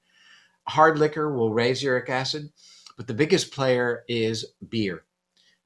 [0.67, 2.51] Hard liquor will raise uric acid,
[2.97, 5.03] but the biggest player is beer.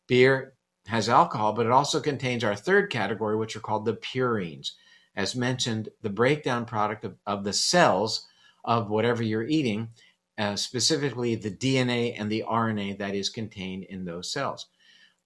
[0.08, 0.54] Beer
[0.88, 4.71] has alcohol, but it also contains our third category, which are called the purines
[5.15, 8.28] as mentioned, the breakdown product of, of the cells
[8.63, 9.89] of whatever you're eating.
[10.38, 14.67] Uh, specifically the DNA and the RNA that is contained in those cells.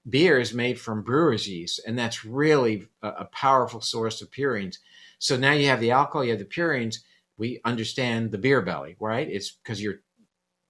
[0.08, 4.78] Beer is made from brewer's yeast, and that's really a, a powerful source of purines.
[5.19, 7.00] So now you have the alcohol, you have the purines.
[7.38, 9.28] We understand the beer belly, right?
[9.28, 10.02] It's because you're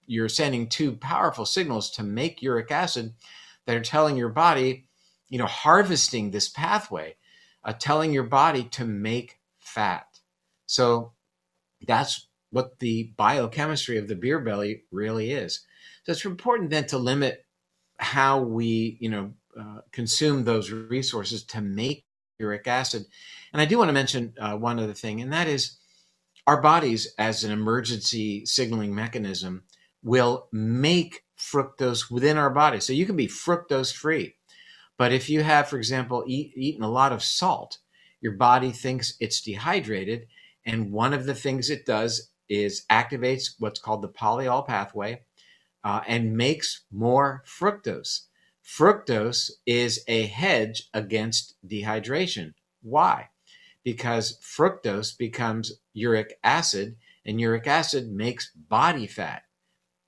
[0.06, 3.14] you're sending two powerful signals to make uric acid
[3.66, 4.86] that are telling your body,
[5.28, 7.14] you know, harvesting this pathway,
[7.62, 10.18] uh, telling your body to make fat.
[10.66, 11.12] So
[11.86, 15.60] that's what the biochemistry of the beer belly really is.
[16.04, 17.44] So it's important then to limit
[17.98, 22.04] how we, you know, uh, consume those resources to make
[22.38, 23.04] uric acid.
[23.52, 25.76] And I do want to mention uh, one other thing, and that is
[26.46, 29.64] our bodies as an emergency signaling mechanism
[30.02, 32.80] will make fructose within our body.
[32.80, 34.34] So you can be fructose free.
[34.96, 37.78] But if you have, for example, eat, eaten a lot of salt,
[38.20, 40.26] your body thinks it's dehydrated.
[40.64, 45.22] And one of the things it does is activates what's called the polyol pathway
[45.84, 48.26] uh, and makes more fructose.
[48.64, 52.52] Fructose is a hedge against dehydration.
[52.82, 53.28] Why?
[53.82, 59.42] Because fructose becomes uric acid, and uric acid makes body fat.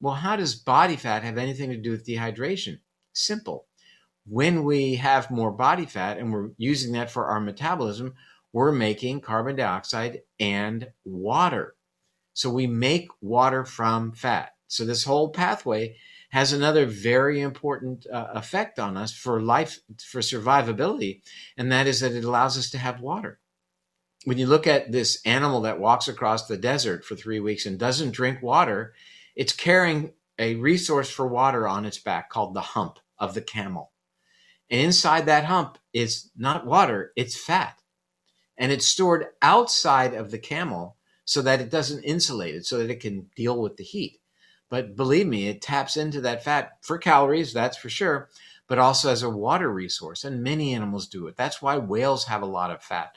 [0.00, 2.80] Well, how does body fat have anything to do with dehydration?
[3.12, 3.66] Simple.
[4.26, 8.14] When we have more body fat and we're using that for our metabolism,
[8.52, 11.74] we're making carbon dioxide and water.
[12.34, 14.52] So we make water from fat.
[14.68, 15.96] So this whole pathway
[16.30, 21.20] has another very important uh, effect on us for life, for survivability,
[21.58, 23.38] and that is that it allows us to have water.
[24.24, 27.78] When you look at this animal that walks across the desert for three weeks and
[27.78, 28.94] doesn't drink water,
[29.36, 33.92] it's carrying a resource for water on its back called the hump of the camel.
[34.70, 37.78] And inside that hump is not water, it's fat.
[38.56, 42.90] And it's stored outside of the camel so that it doesn't insulate it, so that
[42.90, 44.20] it can deal with the heat.
[44.70, 48.30] But believe me, it taps into that fat for calories, that's for sure,
[48.68, 50.24] but also as a water resource.
[50.24, 51.36] And many animals do it.
[51.36, 53.14] That's why whales have a lot of fat.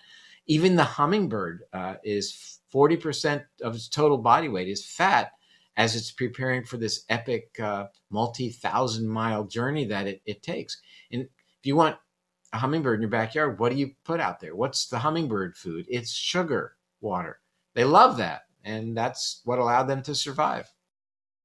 [0.48, 5.32] Even the hummingbird uh, is 40% of its total body weight is fat
[5.78, 10.82] as it's preparing for this epic uh, multi thousand mile journey that it, it takes.
[11.12, 11.30] And if
[11.64, 11.98] you want
[12.54, 14.56] a hummingbird in your backyard, what do you put out there?
[14.56, 15.86] What's the hummingbird food?
[15.90, 17.40] It's sugar water.
[17.76, 18.44] They love that.
[18.64, 20.72] And that's what allowed them to survive.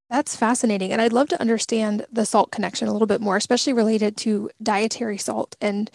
[0.09, 0.91] That's fascinating.
[0.91, 4.51] And I'd love to understand the salt connection a little bit more, especially related to
[4.61, 5.89] dietary salt and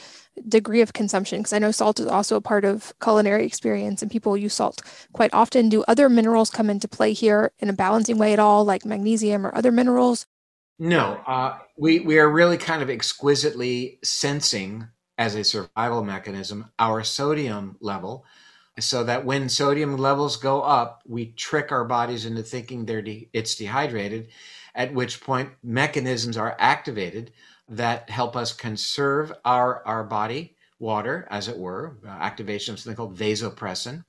[0.48, 4.10] degree of consumption, because I know salt is also a part of culinary experience and
[4.10, 5.68] people use salt quite often.
[5.68, 9.46] Do other minerals come into play here in a balancing way at all, like magnesium
[9.46, 10.26] or other minerals?
[10.80, 17.04] No, uh, we, we are really kind of exquisitely sensing as a survival mechanism our
[17.04, 18.26] sodium level
[18.80, 23.30] so that when sodium levels go up, we trick our bodies into thinking they're de-
[23.34, 24.28] it's dehydrated,
[24.74, 27.32] at which point mechanisms are activated
[27.70, 32.98] that help us conserve our, our body water, as it were, uh, activation of something
[32.98, 34.04] called vasopressin,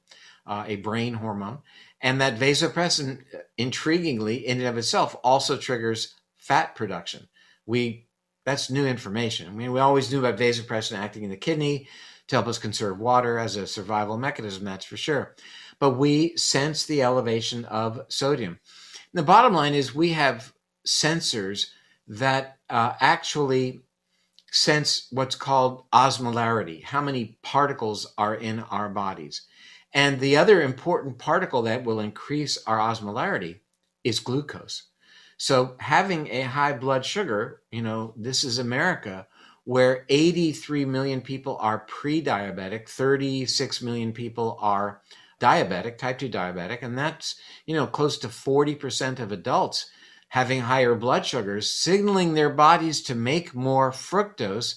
[0.47, 1.59] uh, a brain hormone.
[2.01, 7.29] And that vasopressin, uh, intriguingly, in and of itself, also triggers fat production.
[7.67, 8.07] We
[8.45, 9.49] that's new information.
[9.49, 11.89] I mean, we always knew about vasopressin acting in the kidney,
[12.29, 15.35] to help us conserve water as a survival mechanism, that's for sure.
[15.79, 18.59] But we sense the elevation of sodium.
[19.13, 20.53] the bottom line is we have
[20.87, 21.71] sensors
[22.09, 23.83] that uh, actually
[24.51, 29.43] sense what's called osmolarity, how many particles are in our bodies.
[29.93, 33.61] And the other important particle that will increase our osmolarity
[34.05, 34.85] is glucose.
[35.39, 39.27] So having a high blood sugar, you know, this is America,
[39.67, 45.03] where 83 million people are pre diabetic, 36 million people are
[45.41, 47.35] diabetic, type 2 diabetic, and that's,
[47.67, 49.91] you know, close to 40% of adults
[50.29, 54.77] having higher blood sugars, signaling their bodies to make more fructose.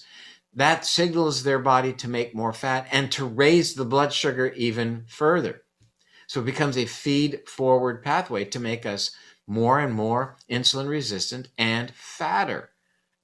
[0.54, 5.04] That signals their body to make more fat and to raise the blood sugar even
[5.06, 5.62] further.
[6.26, 9.12] So it becomes a feed forward pathway to make us
[9.46, 12.70] more and more insulin resistant and fatter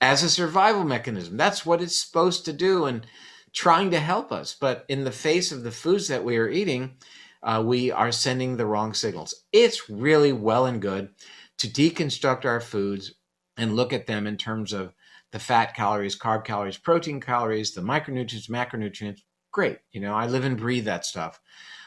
[0.01, 1.37] as a survival mechanism.
[1.37, 3.07] That's what it's supposed to do and
[3.53, 4.57] trying to help us.
[4.59, 6.97] But in the face of the foods that we are eating,
[7.43, 9.35] uh, we are sending the wrong signals.
[9.53, 11.11] It's really well and good
[11.59, 13.15] to deconstruct our foods
[13.57, 14.93] and look at them in terms of
[15.33, 19.21] the fat calories, carb calories, protein calories, the micronutrients, macronutrients.
[19.53, 19.79] Great.
[19.93, 21.41] You know, I live and breathe that stuff.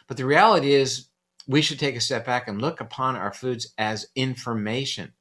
[0.08, 1.10] But the reality is,
[1.48, 5.14] we should take a step back and look upon our foods as information.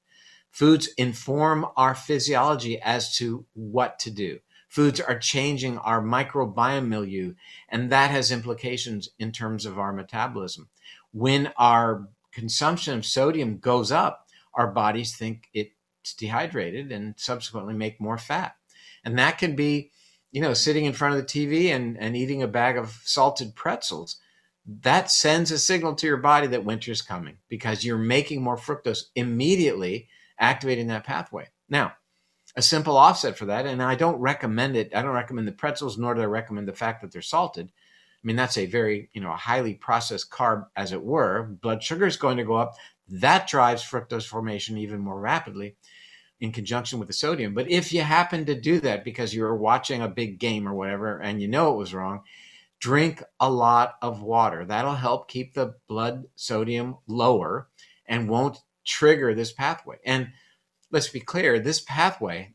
[0.50, 4.40] Foods inform our physiology as to what to do.
[4.68, 7.34] Foods are changing our microbiome milieu,
[7.68, 10.68] and that has implications in terms of our metabolism.
[11.12, 18.00] When our consumption of sodium goes up, our bodies think it's dehydrated and subsequently make
[18.00, 18.56] more fat.
[19.04, 19.90] And that can be,
[20.32, 23.54] you know, sitting in front of the TV and, and eating a bag of salted
[23.54, 24.16] pretzels.
[24.66, 29.04] That sends a signal to your body that winter's coming because you're making more fructose
[29.14, 30.08] immediately,
[30.38, 31.48] activating that pathway.
[31.68, 31.94] Now,
[32.56, 34.94] a simple offset for that, and I don't recommend it.
[34.94, 37.70] I don't recommend the pretzels, nor do I recommend the fact that they're salted.
[37.70, 41.44] I mean, that's a very, you know, a highly processed carb, as it were.
[41.62, 42.74] Blood sugar is going to go up.
[43.08, 45.76] That drives fructose formation even more rapidly
[46.40, 47.54] in conjunction with the sodium.
[47.54, 50.74] But if you happen to do that because you were watching a big game or
[50.74, 52.22] whatever and you know it was wrong,
[52.80, 54.64] drink a lot of water.
[54.64, 57.68] That'll help keep the blood sodium lower
[58.06, 59.98] and won't trigger this pathway.
[60.04, 60.32] And
[60.90, 62.54] let's be clear this pathway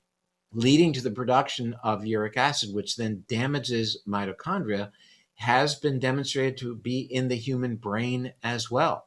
[0.51, 4.91] leading to the production of uric acid, which then damages mitochondria,
[5.35, 9.05] has been demonstrated to be in the human brain as well.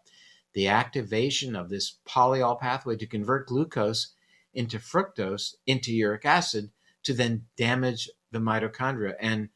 [0.54, 4.14] The activation of this polyol pathway to convert glucose
[4.54, 6.70] into fructose into uric acid
[7.04, 9.14] to then damage the mitochondria.
[9.20, 9.50] And,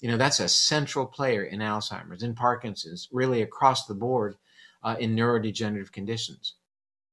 [0.00, 4.36] you know, that's a central player in Alzheimer's, in Parkinson's, really across the board
[4.82, 6.56] uh, in neurodegenerative conditions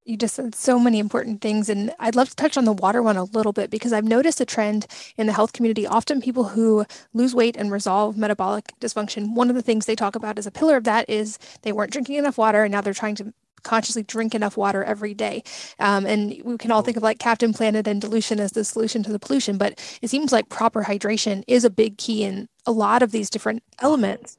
[0.04, 3.02] you just said so many important things and i'd love to touch on the water
[3.02, 4.86] one a little bit because i've noticed a trend
[5.16, 5.86] in the health community.
[5.86, 10.16] Often people who lose weight and resolve metabolic dysfunction one of the things they talk
[10.16, 12.94] about as a pillar of that is they weren't drinking enough water and now they're
[12.94, 13.32] trying to
[13.62, 15.42] consciously drink enough water every day.
[15.78, 19.02] Um, and we can all think of like captain planet and dilution as the solution
[19.02, 22.72] to the pollution but it seems like proper hydration is a big key in a
[22.72, 24.38] lot of these different elements.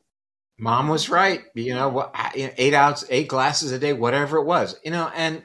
[0.57, 1.43] Mom was right.
[1.53, 5.43] You know eight ounce eight glasses a day whatever it was you know and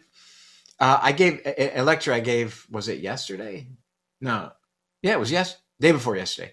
[0.78, 2.12] uh, I gave a, a, lecture.
[2.12, 3.68] I gave was it yesterday?
[4.20, 4.52] No,
[5.02, 6.52] yeah, it was yes day before yesterday,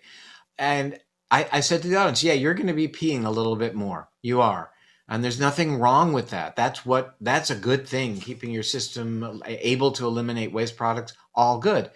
[0.58, 1.00] and
[1.32, 3.76] I, I said to the audience, "Yeah, you're going to be peeing a little bit
[3.76, 4.10] more.
[4.22, 4.72] You are."
[5.10, 6.56] And there's nothing wrong with that.
[6.56, 8.20] That's what that's a good thing.
[8.20, 11.92] Keeping your system able to eliminate waste products, all good.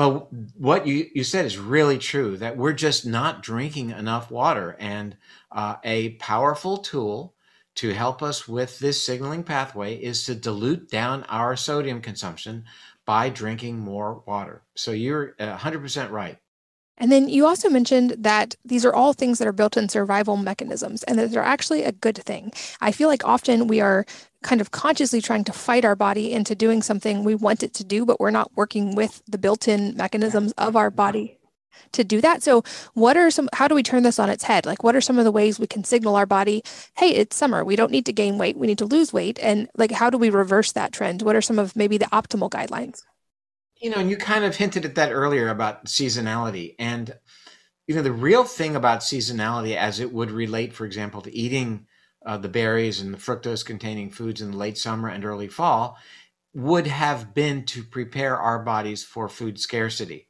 [0.00, 4.74] But what you, you said is really true that we're just not drinking enough water.
[4.78, 5.16] And
[5.52, 7.34] uh, a powerful tool
[7.80, 12.62] to help us with this signaling pathway is to dilute down our sodium consumption
[13.06, 14.60] by drinking more water.
[14.76, 16.36] So you're uh, 100% right.
[16.98, 20.36] And then you also mentioned that these are all things that are built in survival
[20.36, 22.52] mechanisms and that they're actually a good thing.
[22.82, 24.04] I feel like often we are
[24.42, 27.84] kind of consciously trying to fight our body into doing something we want it to
[27.84, 31.39] do, but we're not working with the built in mechanisms of our body
[31.92, 32.42] to do that.
[32.42, 32.62] So,
[32.94, 34.66] what are some, how do we turn this on its head?
[34.66, 36.62] Like, what are some of the ways we can signal our body,
[36.96, 37.64] hey, it's summer.
[37.64, 38.56] We don't need to gain weight.
[38.56, 39.38] We need to lose weight.
[39.42, 41.22] And, like, how do we reverse that trend?
[41.22, 43.02] What are some of maybe the optimal guidelines?
[43.80, 46.74] You know, and you kind of hinted at that earlier about seasonality.
[46.78, 47.14] And,
[47.86, 51.86] you know, the real thing about seasonality as it would relate, for example, to eating
[52.24, 55.96] uh, the berries and the fructose containing foods in the late summer and early fall
[56.52, 60.28] would have been to prepare our bodies for food scarcity.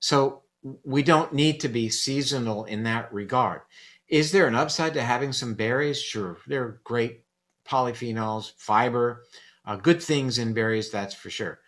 [0.00, 0.41] So
[0.84, 3.62] we don't need to be seasonal in that regard.
[4.08, 6.00] Is there an upside to having some berries?
[6.00, 7.24] Sure, they're great
[7.66, 9.24] polyphenols, fiber,
[9.64, 11.60] uh, good things in berries, that's for sure.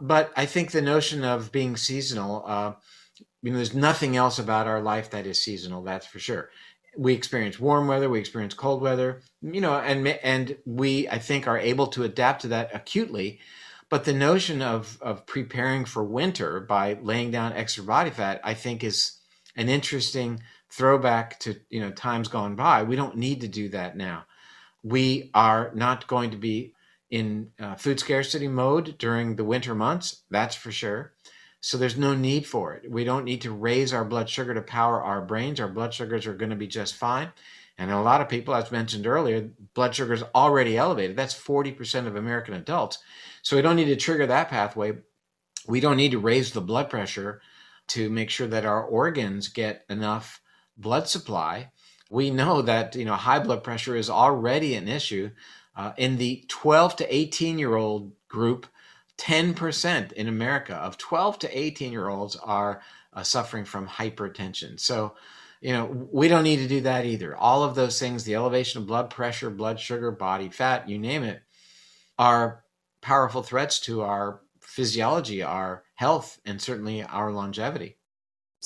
[0.00, 2.74] But I think the notion of being seasonal, uh,
[3.42, 6.50] you know, there's nothing else about our life that is seasonal, that's for sure.
[6.98, 11.46] We experience warm weather, we experience cold weather, you know, and and we I think
[11.46, 13.40] are able to adapt to that acutely
[13.88, 18.54] but the notion of of preparing for winter by laying down extra body fat, I
[18.54, 19.18] think, is
[19.56, 22.82] an interesting throwback to you know times gone by.
[22.82, 24.24] We don't need to do that now.
[24.82, 26.74] We are not going to be
[27.10, 30.22] in uh, food scarcity mode during the winter months.
[30.30, 31.12] That's for sure.
[31.60, 32.90] So there's no need for it.
[32.90, 35.58] We don't need to raise our blood sugar to power our brains.
[35.60, 37.32] Our blood sugars are going to be just fine.
[37.78, 41.16] And a lot of people, as mentioned earlier, blood sugar is already elevated.
[41.16, 42.98] That's 40% of American adults.
[43.42, 44.94] So we don't need to trigger that pathway.
[45.68, 47.42] We don't need to raise the blood pressure
[47.88, 50.40] to make sure that our organs get enough
[50.76, 51.70] blood supply.
[52.10, 55.30] We know that you know high blood pressure is already an issue
[55.76, 58.66] uh, in the 12 to 18 year old group.
[59.18, 62.82] 10% in America of 12 to 18 year olds are
[63.14, 64.78] uh, suffering from hypertension.
[64.78, 65.14] So,
[65.60, 67.36] you know, we don't need to do that either.
[67.36, 71.22] All of those things, the elevation of blood pressure, blood sugar, body fat, you name
[71.22, 71.42] it,
[72.18, 72.64] are
[73.00, 77.95] powerful threats to our physiology, our health, and certainly our longevity.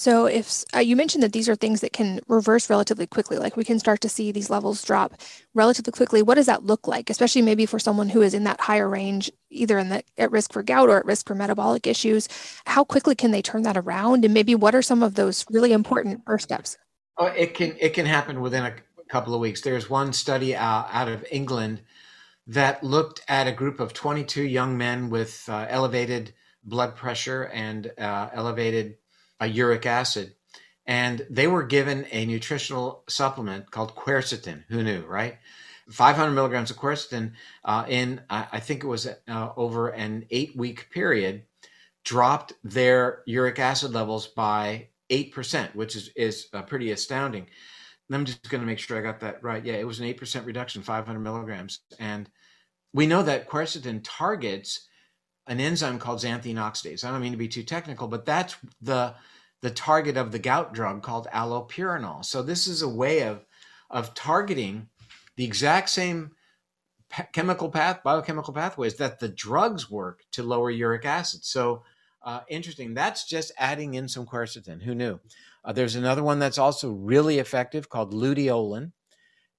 [0.01, 3.59] So, if uh, you mentioned that these are things that can reverse relatively quickly, like
[3.59, 5.13] we can start to see these levels drop
[5.53, 7.11] relatively quickly, what does that look like?
[7.11, 10.55] Especially maybe for someone who is in that higher range, either in the at risk
[10.55, 12.31] for gout or at risk for metabolic issues.
[12.65, 14.25] How quickly can they turn that around?
[14.25, 16.79] And maybe what are some of those really important first steps?
[17.19, 18.75] Oh, it can it can happen within a
[19.11, 19.61] couple of weeks.
[19.61, 21.83] There's one study out, out of England
[22.47, 26.33] that looked at a group of 22 young men with uh, elevated
[26.65, 28.97] blood pressure and uh, elevated
[29.41, 30.35] uh, uric acid.
[30.87, 34.65] And they were given a nutritional supplement called quercetin.
[34.69, 35.39] Who knew, right?
[35.91, 37.33] 500 milligrams of quercetin
[37.65, 41.43] uh, in, I think it was uh, over an eight week period,
[42.05, 47.47] dropped their uric acid levels by 8%, which is, is uh, pretty astounding.
[48.13, 49.65] I'm just going to make sure I got that right.
[49.65, 51.81] Yeah, it was an 8% reduction, 500 milligrams.
[51.99, 52.29] And
[52.93, 54.89] we know that quercetin targets
[55.47, 57.05] an enzyme called xanthine oxidase.
[57.05, 59.15] I don't mean to be too technical, but that's the
[59.63, 62.25] the target of the gout drug called allopurinol.
[62.25, 63.45] So this is a way of
[63.91, 64.89] of targeting
[65.37, 66.33] the exact same
[67.33, 71.45] chemical path, biochemical pathways that the drugs work to lower uric acid.
[71.45, 71.83] So
[72.23, 72.95] uh, interesting.
[72.95, 74.83] That's just adding in some quercetin.
[74.83, 75.19] Who knew?
[75.65, 78.93] Uh, there's another one that's also really effective called luteolin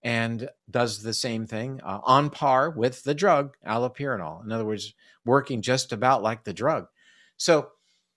[0.04, 4.43] and does the same thing uh, on par with the drug allopurinol.
[4.43, 4.93] In other words,
[5.26, 6.88] working just about like the drug.
[7.38, 7.70] So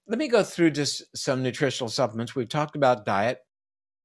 [0.07, 2.35] let me go through just some nutritional supplements.
[2.35, 3.41] We've talked about diet,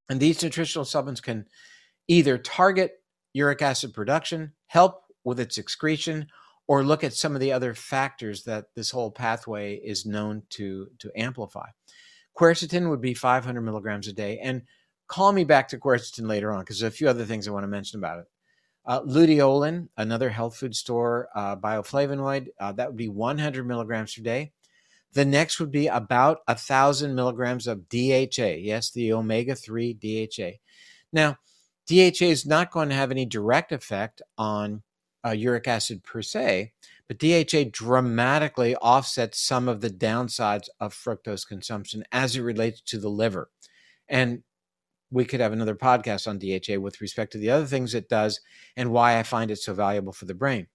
[0.10, 1.46] and these nutritional supplements can
[2.08, 2.94] either target
[3.34, 6.28] uric acid production, help with its excretion,
[6.68, 10.88] or look at some of the other factors that this whole pathway is known to,
[11.00, 11.68] to amplify.
[12.38, 14.40] Quercetin would be 500 milligrams a day.
[14.40, 14.64] And
[15.10, 17.64] call me back to quercetin later on because there's a few other things I want
[17.64, 18.26] to mention about it.
[18.86, 24.22] Uh, luteolin, another health food store uh, bioflavonoid, uh, that would be 100 milligrams per
[24.22, 24.54] day.
[25.14, 28.60] The next would be about a thousand milligrams of DHA.
[28.60, 30.52] Yes, the omega 3 DHA.
[31.12, 31.38] Now,
[31.88, 34.84] DHA is not going to have any direct effect on
[35.26, 36.74] uh, uric acid per se,
[37.08, 43.00] but DHA dramatically offsets some of the downsides of fructose consumption as it relates to
[43.00, 43.50] the liver.
[44.08, 44.44] And
[45.12, 48.40] we could have another podcast on DHA with respect to the other things it does
[48.78, 50.68] and why I find it so valuable for the brain.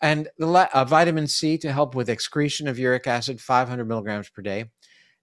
[0.00, 4.42] And the uh, vitamin C to help with excretion of uric acid, 500 milligrams per
[4.42, 4.70] day.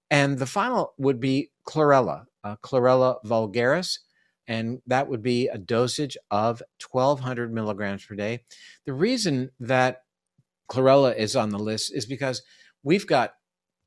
[0.10, 4.00] And the final would be chlorella, uh, chlorella vulgaris,
[4.48, 8.44] and that would be a dosage of 1200 milligrams per day.
[8.86, 10.04] The reason that
[10.70, 12.42] chlorella is on the list is because
[12.82, 13.34] we've got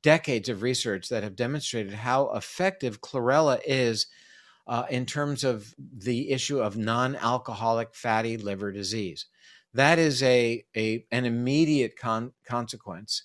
[0.03, 4.07] decades of research that have demonstrated how effective chlorella is
[4.67, 9.25] uh, in terms of the issue of non-alcoholic fatty liver disease.
[9.73, 13.23] That is a, a an immediate con- consequence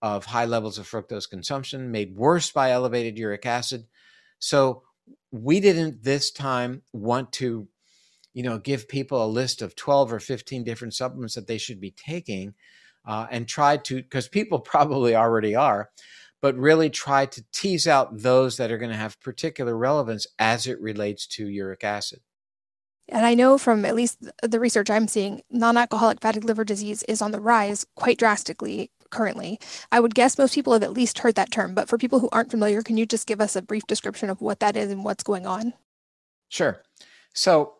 [0.00, 3.86] of high levels of fructose consumption, made worse by elevated uric acid.
[4.38, 4.82] So
[5.32, 7.68] we didn't this time want to
[8.32, 11.80] you know give people a list of 12 or 15 different supplements that they should
[11.80, 12.54] be taking
[13.06, 15.90] uh, and try to because people probably already are
[16.40, 20.66] but really try to tease out those that are going to have particular relevance as
[20.66, 22.20] it relates to uric acid
[23.08, 27.02] and I know from at least the research I'm seeing, non alcoholic fatty liver disease
[27.04, 29.58] is on the rise quite drastically currently.
[29.90, 32.28] I would guess most people have at least heard that term, but for people who
[32.32, 35.04] aren't familiar, can you just give us a brief description of what that is and
[35.04, 35.72] what's going on?
[36.50, 36.82] Sure.
[37.34, 37.74] So,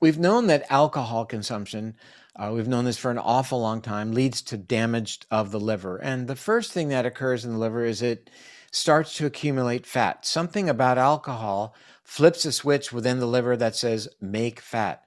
[0.00, 1.94] we've known that alcohol consumption,
[2.34, 5.98] uh, we've known this for an awful long time, leads to damage of the liver.
[5.98, 8.30] And the first thing that occurs in the liver is it
[8.72, 10.24] starts to accumulate fat.
[10.24, 15.04] Something about alcohol flips a switch within the liver that says make fat.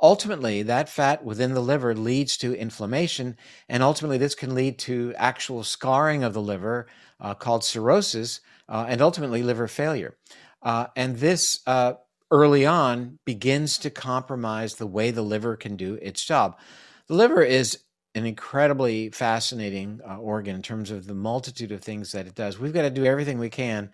[0.00, 3.36] Ultimately, that fat within the liver leads to inflammation,
[3.66, 6.86] and ultimately, this can lead to actual scarring of the liver
[7.18, 10.14] uh, called cirrhosis, uh, and ultimately liver failure.
[10.62, 11.94] Uh, and this uh,
[12.30, 16.58] early on begins to compromise the way the liver can do its job.
[17.06, 17.78] The liver is
[18.14, 22.58] an incredibly fascinating uh, organ in terms of the multitude of things that it does.
[22.58, 23.90] We've got to do everything we can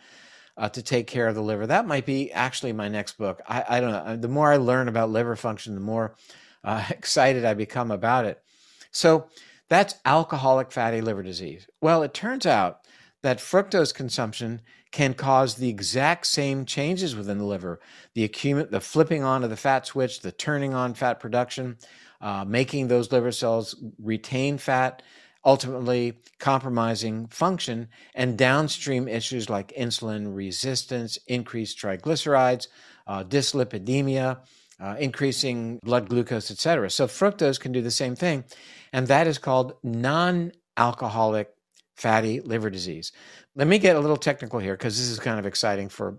[0.57, 1.67] uh, to take care of the liver.
[1.67, 3.41] That might be actually my next book.
[3.49, 4.17] I, I don't know.
[4.17, 6.15] The more I learn about liver function, the more
[6.63, 8.43] uh, excited I become about it.
[8.91, 9.29] So
[9.69, 11.67] that's alcoholic fatty liver disease.
[11.81, 12.81] Well, it turns out
[13.23, 14.61] that fructose consumption
[14.93, 17.81] can cause the exact same changes within the liver
[18.15, 18.27] the
[18.71, 21.77] the flipping on of the fat switch the turning on fat production
[22.21, 25.03] uh, making those liver cells retain fat
[25.45, 32.69] ultimately compromising function and downstream issues like insulin resistance, increased triglycerides,
[33.07, 34.39] uh, dyslipidemia,
[34.81, 36.91] uh, increasing blood glucose, etc.
[36.91, 38.45] So fructose can do the same thing,
[38.93, 41.51] and that is called non-alcoholic
[41.97, 43.13] fatty liver disease.
[43.55, 46.19] Let me get a little technical here because this is kind of exciting for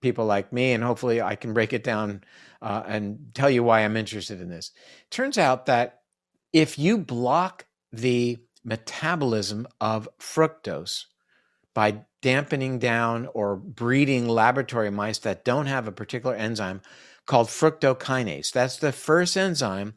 [0.00, 2.22] people like me, and hopefully I can break it down
[2.62, 4.72] uh, and tell you why I'm interested in this.
[5.10, 6.00] Turns out that
[6.52, 11.04] if you block the metabolism of fructose
[11.74, 16.80] by dampening down or breeding laboratory mice that don't have a particular enzyme
[17.26, 18.50] called fructokinase.
[18.50, 19.94] That's the first enzyme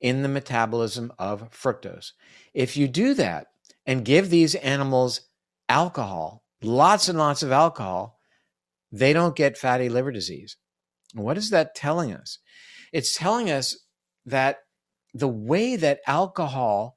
[0.00, 2.12] in the metabolism of fructose.
[2.52, 3.48] If you do that
[3.86, 5.22] and give these animals
[5.68, 8.18] alcohol, lots and lots of alcohol,
[8.90, 10.56] they don't get fatty liver disease.
[11.14, 12.38] What is that telling us?
[12.92, 13.76] It's telling us
[14.26, 14.58] that
[15.14, 16.96] the way that alcohol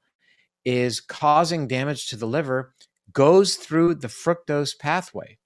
[0.64, 2.74] is causing damage to the liver
[3.12, 5.38] goes through the fructose pathway.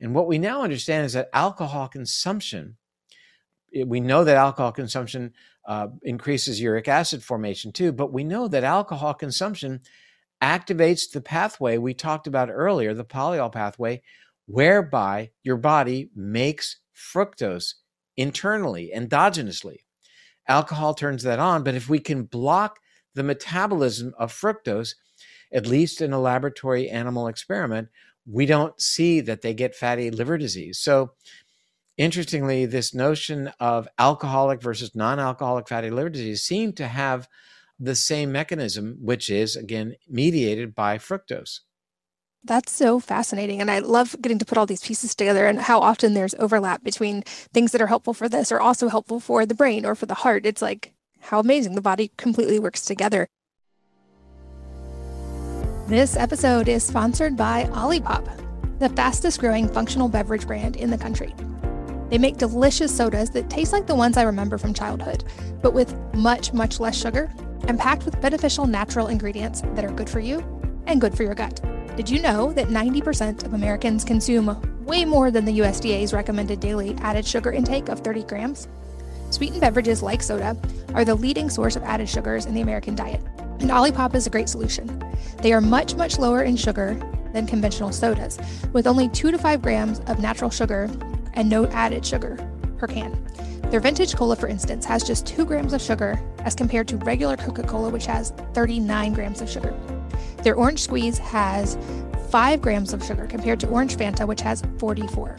[0.00, 2.76] And what we now understand is that alcohol consumption,
[3.86, 5.32] we know that alcohol consumption
[5.66, 9.80] uh, increases uric acid formation too, but we know that alcohol consumption
[10.42, 14.02] activates the pathway we talked about earlier, the polyol pathway,
[14.46, 17.74] whereby your body makes fructose
[18.16, 19.78] internally, endogenously.
[20.46, 22.78] Alcohol turns that on, but if we can block
[23.14, 24.94] the metabolism of fructose,
[25.52, 27.88] at least in a laboratory animal experiment,
[28.26, 30.78] we don't see that they get fatty liver disease.
[30.78, 31.12] So,
[31.96, 37.28] interestingly, this notion of alcoholic versus non alcoholic fatty liver disease seem to have
[37.78, 41.60] the same mechanism, which is, again, mediated by fructose.
[42.46, 43.60] That's so fascinating.
[43.60, 46.84] And I love getting to put all these pieces together and how often there's overlap
[46.84, 50.06] between things that are helpful for this are also helpful for the brain or for
[50.06, 50.44] the heart.
[50.44, 53.26] It's like how amazing the body completely works together.
[55.86, 58.28] This episode is sponsored by Olipop,
[58.78, 61.34] the fastest growing functional beverage brand in the country.
[62.10, 65.24] They make delicious sodas that taste like the ones I remember from childhood,
[65.62, 67.30] but with much, much less sugar
[67.66, 70.38] and packed with beneficial natural ingredients that are good for you
[70.86, 71.60] and good for your gut.
[71.96, 76.94] Did you know that 90% of Americans consume way more than the USDA's recommended daily
[77.00, 78.68] added sugar intake of 30 grams?
[79.30, 80.56] Sweetened beverages like soda
[80.94, 83.20] are the leading source of added sugars in the American diet,
[83.60, 85.02] and Olipop is a great solution.
[85.38, 87.00] They are much, much lower in sugar
[87.32, 88.38] than conventional sodas,
[88.72, 90.90] with only 2 to 5 grams of natural sugar
[91.34, 92.36] and no added sugar
[92.78, 93.18] per can.
[93.70, 97.36] Their vintage cola, for instance, has just 2 grams of sugar as compared to regular
[97.36, 99.74] Coca Cola, which has 39 grams of sugar.
[100.42, 101.76] Their orange squeeze has
[102.30, 105.36] 5 grams of sugar compared to orange Fanta, which has 44.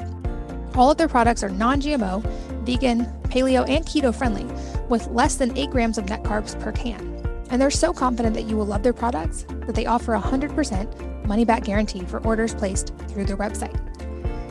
[0.75, 2.23] All of their products are non GMO,
[2.65, 4.45] vegan, paleo, and keto friendly,
[4.89, 7.15] with less than 8 grams of net carbs per can.
[7.49, 11.25] And they're so confident that you will love their products that they offer a 100%
[11.25, 13.79] money back guarantee for orders placed through their website.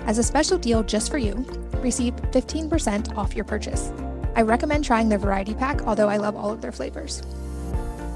[0.06, 1.34] As a special deal just for you,
[1.82, 3.92] receive 15% off your purchase.
[4.36, 7.22] I recommend trying their variety pack, although I love all of their flavors.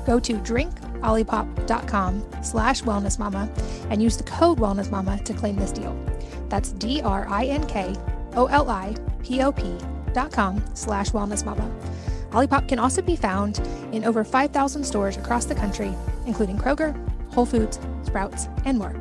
[0.07, 5.97] Go to drinkolipop.com slash wellnessmama and use the code wellnessmama to claim this deal.
[6.49, 7.95] That's D-R-I-N-K-O-L-I-P-O-P
[10.14, 11.71] dot com slash wellnessmama.
[12.31, 13.59] Olipop can also be found
[13.93, 15.95] in over 5,000 stores across the country,
[16.27, 16.95] including Kroger,
[17.33, 18.95] Whole Foods, Sprouts, and more.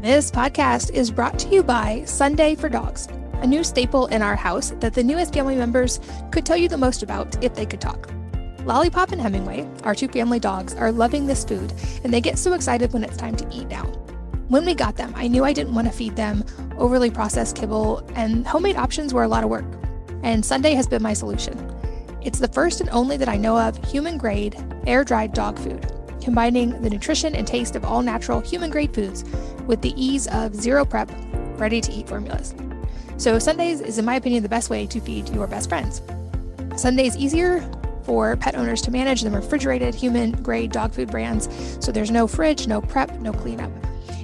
[0.00, 3.08] This podcast is brought to you by Sunday for Dogs,
[3.44, 6.78] a new staple in our house that the newest family members could tell you the
[6.78, 8.10] most about if they could talk.
[8.64, 11.70] Lollipop and Hemingway, our two family dogs, are loving this food,
[12.02, 13.84] and they get so excited when it's time to eat now.
[14.48, 16.42] When we got them, I knew I didn't want to feed them
[16.78, 19.66] overly processed kibble, and homemade options were a lot of work.
[20.22, 21.70] And Sunday has been my solution.
[22.22, 25.92] It's the first and only that I know of human grade, air dried dog food,
[26.22, 29.22] combining the nutrition and taste of all natural human grade foods
[29.66, 31.10] with the ease of zero prep,
[31.58, 32.54] ready to eat formulas.
[33.16, 36.02] So, Sundays is, in my opinion, the best way to feed your best friends.
[36.76, 37.70] Sundays is easier
[38.02, 41.48] for pet owners to manage than refrigerated human grade dog food brands,
[41.80, 43.70] so there's no fridge, no prep, no cleanup.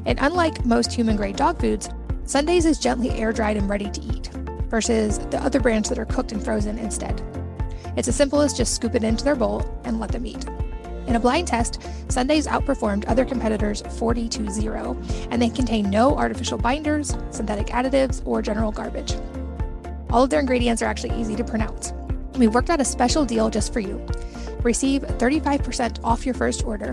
[0.06, 1.88] And unlike most human grade dog foods,
[2.24, 4.28] Sundays is gently air dried and ready to eat,
[4.68, 7.22] versus the other brands that are cooked and frozen instead.
[7.96, 10.44] It's as simple as just scoop it into their bowl and let them eat.
[11.10, 14.96] In a blind test, Sundays outperformed other competitors 40 to 0,
[15.32, 19.16] and they contain no artificial binders, synthetic additives, or general garbage.
[20.10, 21.92] All of their ingredients are actually easy to pronounce.
[22.36, 24.06] We worked out a special deal just for you.
[24.62, 26.92] Receive 35% off your first order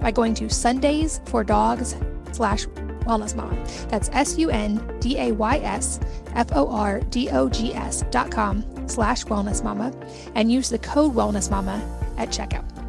[0.00, 1.94] by going to Sundays for Dogs
[2.32, 2.64] slash
[3.04, 3.62] Wellness Mom.
[3.88, 6.00] That's S U N D A Y S
[6.34, 9.92] F O R D O G S dot com slash Wellness Mama
[10.34, 11.82] and use the code Wellness Mama
[12.16, 12.81] at checkout.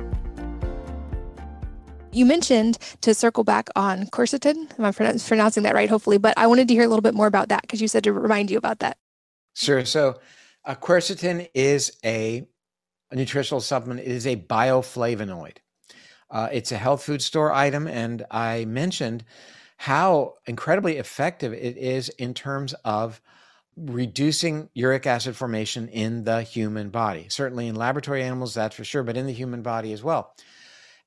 [2.14, 4.72] You mentioned to circle back on quercetin.
[4.78, 5.89] Am I pronouncing that right?
[5.89, 8.03] Hopefully, but I wanted to hear a little bit more about that because you said
[8.03, 8.97] to remind you about that.
[9.55, 9.84] Sure.
[9.84, 10.20] So,
[10.66, 12.47] uh, quercetin is a,
[13.11, 14.01] a, nutritional supplement.
[14.01, 15.57] It is a bioflavonoid.
[16.30, 19.24] Uh, it's a health food store item, and I mentioned
[19.78, 23.22] how incredibly effective it is in terms of
[23.76, 27.28] reducing uric acid formation in the human body.
[27.30, 30.36] Certainly in laboratory animals, that's for sure, but in the human body as well.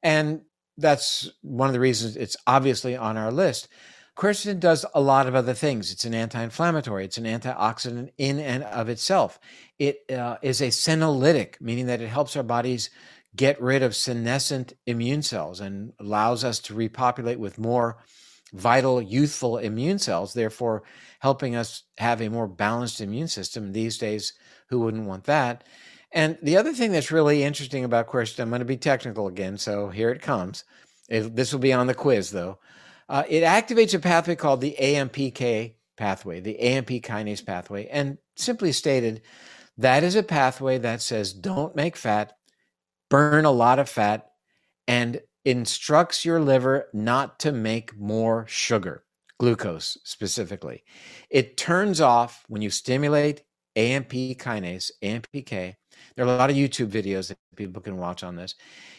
[0.03, 0.43] And
[0.79, 3.69] that's one of the reasons it's obviously on our list.
[4.17, 5.93] Quercetin does a lot of other things.
[5.93, 9.39] It's an anti inflammatory, it's an antioxidant in and of itself.
[9.79, 12.89] It uh, is a senolytic, meaning that it helps our bodies
[13.35, 17.99] get rid of senescent immune cells and allows us to repopulate with more
[18.55, 20.83] vital, youthful immune cells, therefore
[21.19, 23.73] helping us have a more balanced immune system.
[23.73, 24.33] These days,
[24.69, 25.65] who wouldn't want that?
[26.13, 29.59] And the other thing that's really interesting about quercetin, I'm going to be technical again,
[29.59, 30.65] so here it comes.
[31.09, 32.59] It, this will be on the quiz, though.
[33.09, 37.87] Uh, it activates a pathway called the AMPK pathway, the AMP kinase pathway.
[37.87, 39.23] And simply stated,
[39.79, 42.37] that is a pathway that says don't make fat,
[43.11, 44.31] burn a lot of fat,
[44.89, 49.05] and instructs your liver not to make more sugar,
[49.39, 50.83] glucose specifically.
[51.31, 53.43] It turns off when you stimulate
[53.77, 55.75] AMP kinase, AMPK.
[56.15, 58.55] There are a lot of YouTube videos that people can watch on this.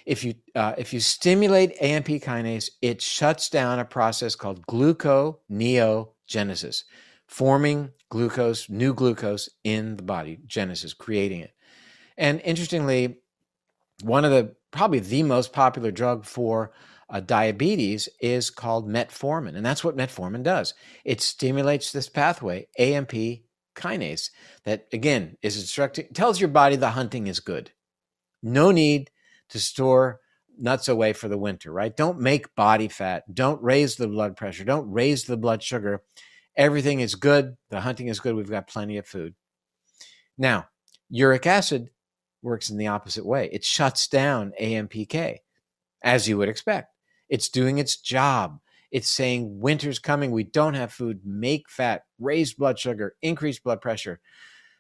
[0.06, 6.84] If you uh, if you stimulate AMP kinase, it shuts down a process called gluconeogenesis,
[7.28, 11.54] forming glucose, new glucose in the body, genesis, creating it.
[12.18, 13.18] And interestingly,
[14.04, 16.72] one of the probably the most popular drug for
[17.10, 19.56] uh, diabetes is called metformin.
[19.56, 20.74] And that's what metformin does
[21.06, 23.14] it stimulates this pathway, AMP
[23.78, 24.32] kinase,
[24.66, 27.72] that again is instructing, tells your body the hunting is good.
[28.44, 29.10] No need
[29.50, 30.20] to store
[30.58, 31.96] nuts away for the winter, right?
[31.96, 33.24] Don't make body fat.
[33.34, 34.64] Don't raise the blood pressure.
[34.64, 36.02] Don't raise the blood sugar.
[36.56, 37.56] Everything is good.
[37.70, 38.36] The hunting is good.
[38.36, 39.36] We've got plenty of food.
[40.38, 40.68] Now,
[41.10, 41.92] uric acid
[42.42, 43.50] works in the opposite way.
[43.52, 45.38] It shuts down AMPK,
[46.02, 46.94] as you would expect.
[47.30, 48.60] It's doing its job.
[48.92, 50.32] It's saying winter's coming.
[50.32, 51.22] We don't have food.
[51.26, 54.20] Make fat, raise blood sugar, increase blood pressure.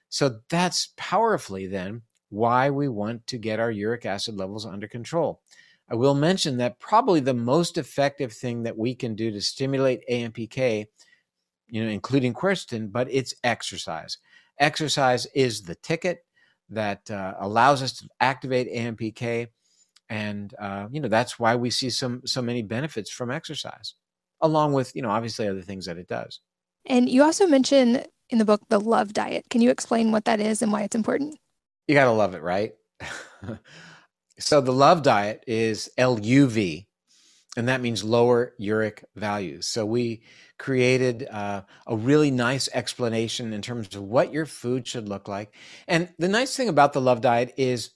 [0.09, 5.41] So that's powerfully then why we want to get our uric acid levels under control.
[5.89, 10.07] I will mention that probably the most effective thing that we can do to stimulate
[10.09, 10.85] AMPK,
[11.69, 14.17] you know, including quercetin, but it's exercise.
[14.59, 16.25] Exercise is the ticket
[16.69, 19.47] that uh, allows us to activate AMPK,
[20.09, 23.95] and uh, you know that's why we see some so many benefits from exercise,
[24.41, 26.39] along with you know obviously other things that it does.
[26.85, 29.45] And you also mention in the book the Love Diet.
[29.49, 31.37] Can you explain what that is and why it's important?
[31.87, 32.73] You gotta love it, right?
[34.39, 36.85] so the Love Diet is LUV,
[37.55, 39.67] and that means lower uric values.
[39.67, 40.21] So we
[40.57, 45.53] created uh, a really nice explanation in terms of what your food should look like.
[45.87, 47.91] And the nice thing about the Love Diet is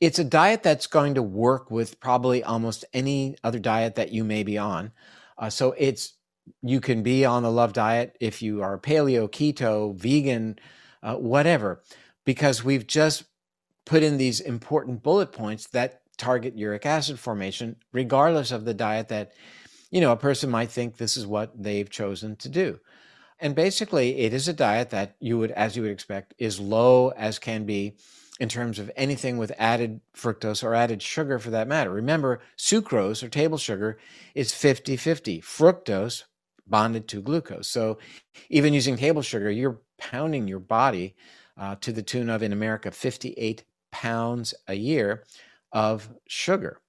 [0.00, 4.24] it's a diet that's going to work with probably almost any other diet that you
[4.24, 4.92] may be on.
[5.38, 6.14] Uh, so it's
[6.62, 10.58] you can be on the Love Diet if you are paleo, keto, vegan,
[11.02, 11.82] uh, whatever,
[12.24, 13.24] because we've just
[13.84, 19.08] put in these important bullet points that target uric acid formation, regardless of the diet
[19.08, 19.32] that
[19.92, 22.80] you know, a person might think this is what they've chosen to do.
[23.38, 27.10] And basically, it is a diet that you would, as you would expect, is low
[27.10, 27.96] as can be
[28.42, 31.92] in terms of anything with added fructose or added sugar for that matter.
[31.92, 33.98] Remember, sucrose or table sugar
[34.34, 36.24] is 50 50, fructose
[36.66, 37.68] bonded to glucose.
[37.68, 37.98] So
[38.50, 41.14] even using table sugar, you're pounding your body
[41.56, 43.62] uh, to the tune of, in America, 58
[43.92, 45.22] pounds a year
[45.70, 46.80] of sugar.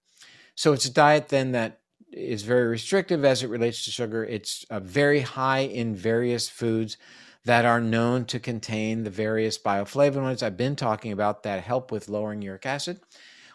[0.55, 1.81] So it's a diet then that
[2.11, 4.25] is very restrictive as it relates to sugar.
[4.25, 6.97] It's uh, very high in various foods
[7.45, 12.09] that are known to contain the various bioflavonoids I've been talking about that help with
[12.09, 13.01] lowering uric acid.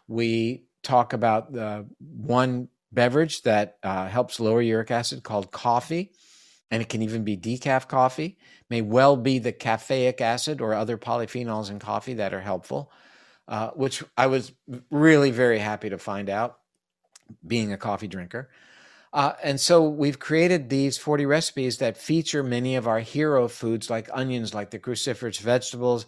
[0.07, 6.12] We talk about the one beverage that uh, helps lower uric acid called coffee,
[6.70, 8.39] and it can even be decaf coffee.
[8.68, 12.93] May well be the caffeic acid or other polyphenols in coffee that are helpful,
[13.47, 14.53] uh, which I was
[14.91, 16.59] really very happy to find out
[17.47, 18.51] being a coffee drinker.
[19.12, 23.88] Uh, and so we've created these 40 recipes that feature many of our hero foods
[23.88, 26.06] like onions, like the cruciferous vegetables,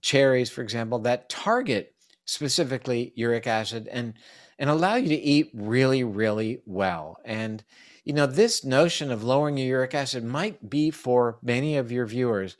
[0.00, 4.14] cherries, for example, that target specifically uric acid and
[4.60, 7.18] and allow you to eat really, really well.
[7.24, 7.64] And
[8.04, 12.06] you know, this notion of lowering your uric acid might be for many of your
[12.06, 12.56] viewers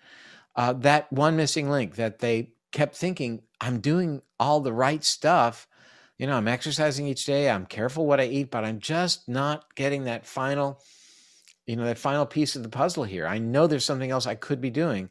[0.59, 5.68] uh, that one missing link that they kept thinking, I'm doing all the right stuff
[6.19, 7.49] you know, I'm exercising each day.
[7.49, 10.83] I'm careful what I eat, but I'm just not getting that final,
[11.67, 13.27] you know, that final piece of the puzzle here.
[13.27, 15.11] I know there's something else I could be doing.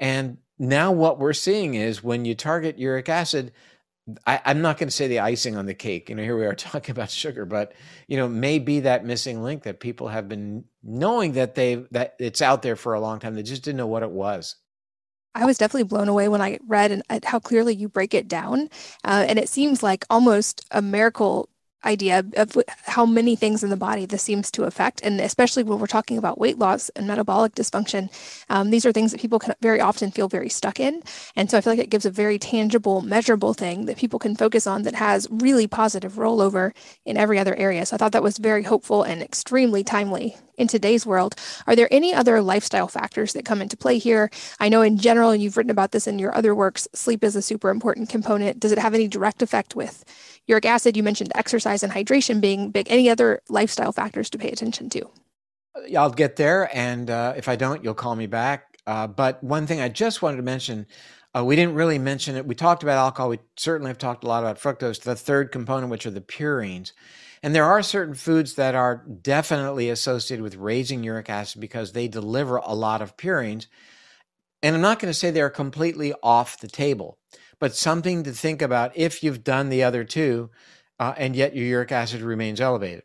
[0.00, 3.52] And now what we're seeing is when you target uric acid,
[4.24, 6.08] I, am not going to say the icing on the cake.
[6.08, 7.72] You know, here we are talking about sugar, but
[8.06, 12.40] you know, maybe that missing link that people have been knowing that they that it's
[12.40, 13.34] out there for a long time.
[13.34, 14.54] They just didn't know what it was.
[15.36, 18.70] I was definitely blown away when I read and how clearly you break it down.
[19.04, 21.50] Uh, and it seems like almost a miracle
[21.84, 25.00] idea of how many things in the body this seems to affect.
[25.02, 28.10] And especially when we're talking about weight loss and metabolic dysfunction,
[28.48, 31.02] um, these are things that people can very often feel very stuck in.
[31.36, 34.34] And so I feel like it gives a very tangible, measurable thing that people can
[34.34, 36.74] focus on that has really positive rollover
[37.04, 37.86] in every other area.
[37.86, 41.34] So I thought that was very hopeful and extremely timely in today's world.
[41.66, 44.30] Are there any other lifestyle factors that come into play here?
[44.60, 47.36] I know in general, and you've written about this in your other works, sleep is
[47.36, 48.60] a super important component.
[48.60, 50.04] Does it have any direct effect with
[50.46, 50.96] uric acid?
[50.96, 52.86] You mentioned exercise and hydration being big.
[52.90, 55.10] Any other lifestyle factors to pay attention to?
[55.96, 56.74] I'll get there.
[56.74, 58.78] And uh, if I don't, you'll call me back.
[58.86, 60.86] Uh, but one thing I just wanted to mention
[61.36, 62.46] uh, we didn't really mention it.
[62.46, 63.28] We talked about alcohol.
[63.28, 66.92] We certainly have talked a lot about fructose, the third component, which are the purines.
[67.46, 72.08] And there are certain foods that are definitely associated with raising uric acid because they
[72.08, 73.68] deliver a lot of purines.
[74.64, 77.20] And I'm not going to say they're completely off the table,
[77.60, 80.50] but something to think about if you've done the other two
[80.98, 83.04] uh, and yet your uric acid remains elevated.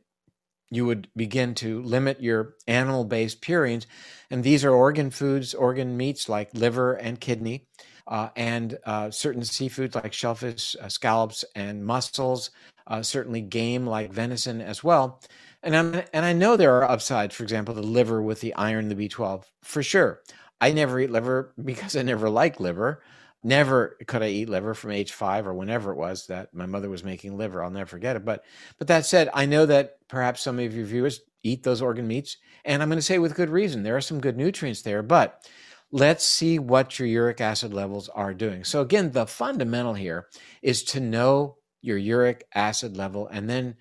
[0.72, 3.86] You would begin to limit your animal based purines.
[4.32, 7.68] And these are organ foods, organ meats like liver and kidney
[8.08, 12.50] uh, and uh, certain seafoods like shellfish, uh, scallops, and mussels,
[12.88, 15.22] uh, certainly game like venison as well.
[15.64, 18.90] And, I'm, and I know there are upsides, for example, the liver with the iron,
[18.90, 20.22] the B12, for sure.
[20.60, 23.02] I never eat liver because I never liked liver.
[23.44, 26.92] Never could I eat liver from age five or whenever it was that my mother
[26.92, 27.64] was making liver.
[27.64, 28.24] I'll never forget it.
[28.24, 28.44] But
[28.78, 32.38] but that said, I know that perhaps some of your viewers eat those organ meats,
[32.66, 33.82] and I'm going to say with good reason.
[33.82, 35.44] There are some good nutrients there, but
[35.92, 38.64] let's see what your uric acid levels are doing.
[38.64, 40.28] So, again, the fundamental here
[40.62, 43.76] is to know your uric acid level and then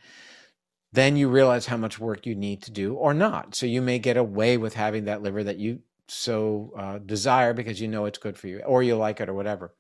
[0.92, 3.55] then you realize how much work you need to do or not.
[3.55, 7.80] So you may get away with having that liver that you so uh, desire because
[7.80, 9.72] you know it's good for you or you like it or whatever.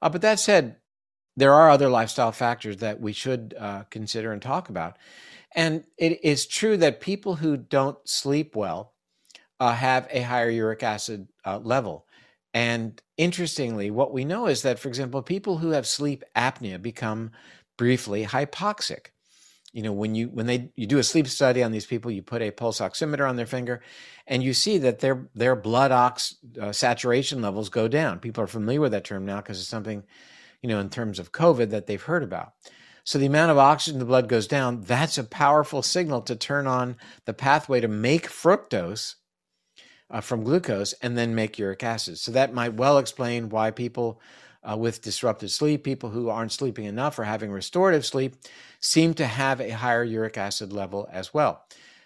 [0.00, 0.76] Uh, but that said,
[1.36, 4.96] there are other lifestyle factors that we should uh, consider and talk about.
[5.54, 8.94] And it is true that people who don't sleep well
[9.60, 12.06] uh, have a higher uric acid uh, level.
[12.54, 17.32] And interestingly, what we know is that, for example, people who have sleep apnea become
[17.76, 19.06] briefly hypoxic.
[19.72, 22.22] You know, when you when they you do a sleep study on these people, you
[22.22, 23.82] put a pulse oximeter on their finger,
[24.26, 28.18] and you see that their their blood ox uh, saturation levels go down.
[28.18, 30.02] People are familiar with that term now because it's something,
[30.62, 32.54] you know, in terms of COVID that they've heard about.
[33.04, 34.80] So the amount of oxygen in the blood goes down.
[34.80, 39.14] That's a powerful signal to turn on the pathway to make fructose
[40.10, 42.18] uh, from glucose and then make uric acid.
[42.18, 44.20] So that might well explain why people
[44.68, 48.36] uh, with disrupted sleep, people who aren't sleeping enough or having restorative sleep,
[48.80, 51.64] seem to have a higher uric acid level as well.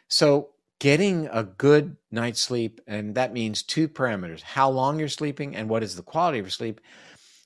[0.09, 5.57] So getting a good night's sleep, and that means two parameters: how long you're sleeping
[5.57, 6.81] and what is the quality of your sleep.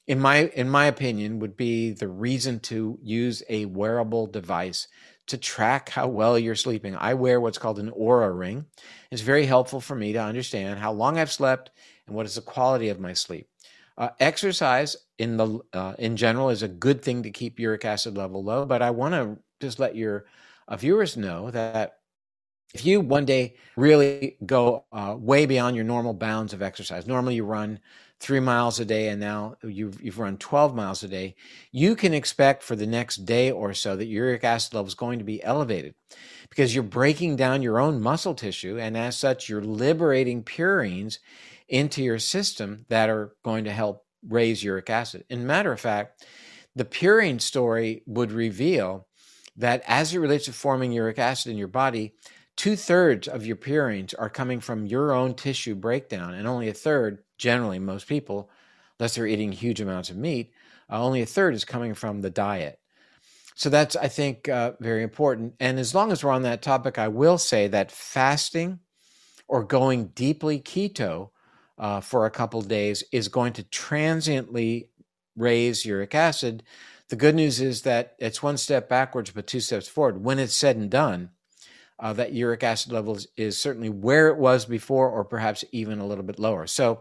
[0.07, 4.89] In my in my opinion, would be the reason to use a wearable device
[5.27, 6.95] to track how well you're sleeping.
[6.97, 8.67] I wear what's called an Oura ring.
[9.11, 11.71] It's very helpful for me to understand how long I've slept
[12.07, 13.49] and what is the quality of my sleep.
[13.97, 18.17] Uh, exercise in the uh, in general is a good thing to keep uric acid
[18.17, 20.27] level low, but I want to just let your
[20.69, 21.99] uh, viewers know that
[22.75, 27.37] if you one day really go uh, way beyond your normal bounds of exercise, normally
[27.37, 27.79] you run
[28.19, 31.37] three miles a day and now you've, you've run 12 miles a day,
[31.71, 35.19] you can expect for the next day or so that uric acid level is going
[35.19, 35.95] to be elevated
[36.49, 38.79] because you're breaking down your own muscle tissue.
[38.79, 41.19] And as such, you're liberating purines
[41.69, 45.25] into your system that are going to help raise uric acid.
[45.29, 46.25] In matter of fact,
[46.75, 49.07] the purine story would reveal
[49.57, 52.15] that as it relates to forming uric acid in your body,
[52.57, 56.75] two thirds of your purines are coming from your own tissue breakdown, and only a
[56.75, 58.51] third generally most people,
[58.99, 60.53] unless they're eating huge amounts of meat,
[60.91, 62.79] uh, only a third is coming from the diet.
[63.57, 65.55] So that's, I think, uh, very important.
[65.61, 68.81] And as long as we're on that topic, I will say that fasting
[69.47, 71.31] or going deeply keto
[71.79, 74.89] uh, for a couple days is going to transiently
[75.37, 76.63] raise uric acid.
[77.09, 80.25] The good news is that it's one step backwards, but two steps forward.
[80.25, 81.31] When it's said and done,
[81.99, 86.07] uh, that uric acid levels is certainly where it was before, or perhaps even a
[86.07, 86.67] little bit lower.
[86.67, 87.01] So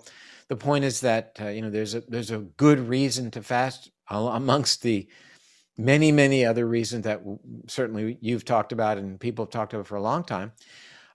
[0.49, 3.91] the point is that uh, you know there's a there's a good reason to fast
[4.09, 5.07] amongst the
[5.77, 7.21] many many other reasons that
[7.67, 10.51] certainly you've talked about and people have talked about for a long time.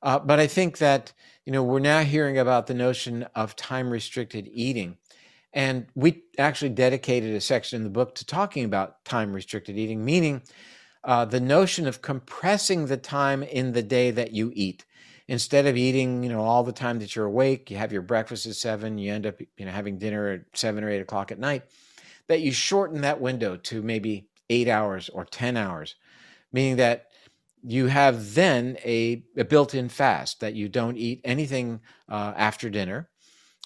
[0.02, 1.12] Uh, but I think that
[1.44, 4.96] you know we're now hearing about the notion of time restricted eating.
[5.54, 10.04] And we actually dedicated a section in the book to talking about time restricted eating,
[10.04, 10.42] meaning
[11.04, 14.84] uh, the notion of compressing the time in the day that you eat
[15.28, 18.46] instead of eating you know all the time that you're awake you have your breakfast
[18.46, 21.38] at seven you end up you know having dinner at seven or eight o'clock at
[21.38, 21.64] night
[22.26, 25.94] that you shorten that window to maybe eight hours or ten hours
[26.52, 27.07] meaning that
[27.62, 33.08] you have then a, a built-in fast that you don't eat anything uh, after dinner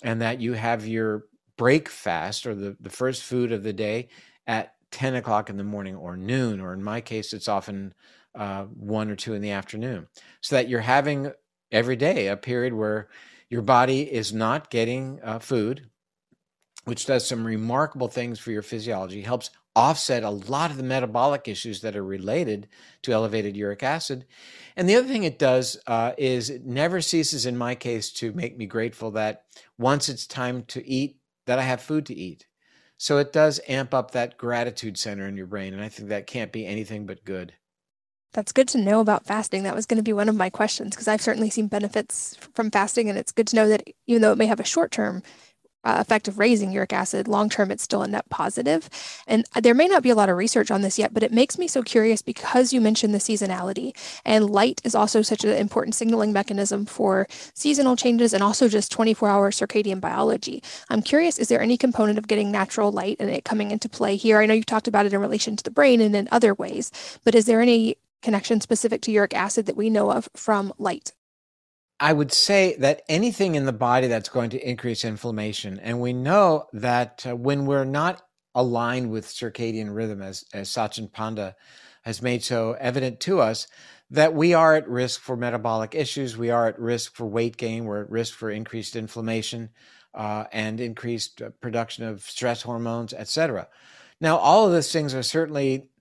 [0.02, 1.24] and that you have your
[1.56, 4.08] break fast or the, the first food of the day
[4.46, 7.94] at 10 o'clock in the morning or noon or in my case it's often
[8.34, 10.06] uh, one or two in the afternoon
[10.40, 11.32] so that you're having
[11.70, 13.08] every day a period where
[13.48, 15.88] your body is not getting uh, food
[16.84, 21.48] which does some remarkable things for your physiology helps offset a lot of the metabolic
[21.48, 22.68] issues that are related
[23.02, 24.26] to elevated uric acid.
[24.76, 28.32] And the other thing it does uh, is it never ceases, in my case, to
[28.32, 29.44] make me grateful that
[29.78, 32.46] once it's time to eat, that I have food to eat.
[32.98, 35.74] So it does amp up that gratitude center in your brain.
[35.74, 37.54] And I think that can't be anything but good.
[38.32, 39.64] That's good to know about fasting.
[39.64, 42.70] That was going to be one of my questions because I've certainly seen benefits from
[42.70, 43.10] fasting.
[43.10, 45.22] And it's good to know that even though it may have a short term
[45.84, 48.26] uh, effect of raising uric acid, long term, it's still a net.
[49.26, 51.58] And there may not be a lot of research on this yet, but it makes
[51.58, 53.92] me so curious because you mentioned the seasonality.
[54.24, 58.92] And light is also such an important signaling mechanism for seasonal changes and also just
[58.92, 60.62] 24 hour circadian biology.
[60.88, 64.16] I'm curious is there any component of getting natural light and it coming into play
[64.16, 64.40] here?
[64.40, 66.90] I know you've talked about it in relation to the brain and in other ways,
[67.24, 71.12] but is there any connection specific to uric acid that we know of from light?
[72.02, 76.12] I would say that anything in the body that's going to increase inflammation, and we
[76.12, 78.20] know that uh, when we're not
[78.56, 81.54] aligned with circadian rhythm, as, as Sachin Panda
[82.02, 83.68] has made so evident to us,
[84.10, 87.84] that we are at risk for metabolic issues, we are at risk for weight gain,
[87.84, 89.70] we're at risk for increased inflammation
[90.12, 93.68] uh, and increased uh, production of stress hormones, etc.
[94.20, 95.91] Now, all of those things are certainly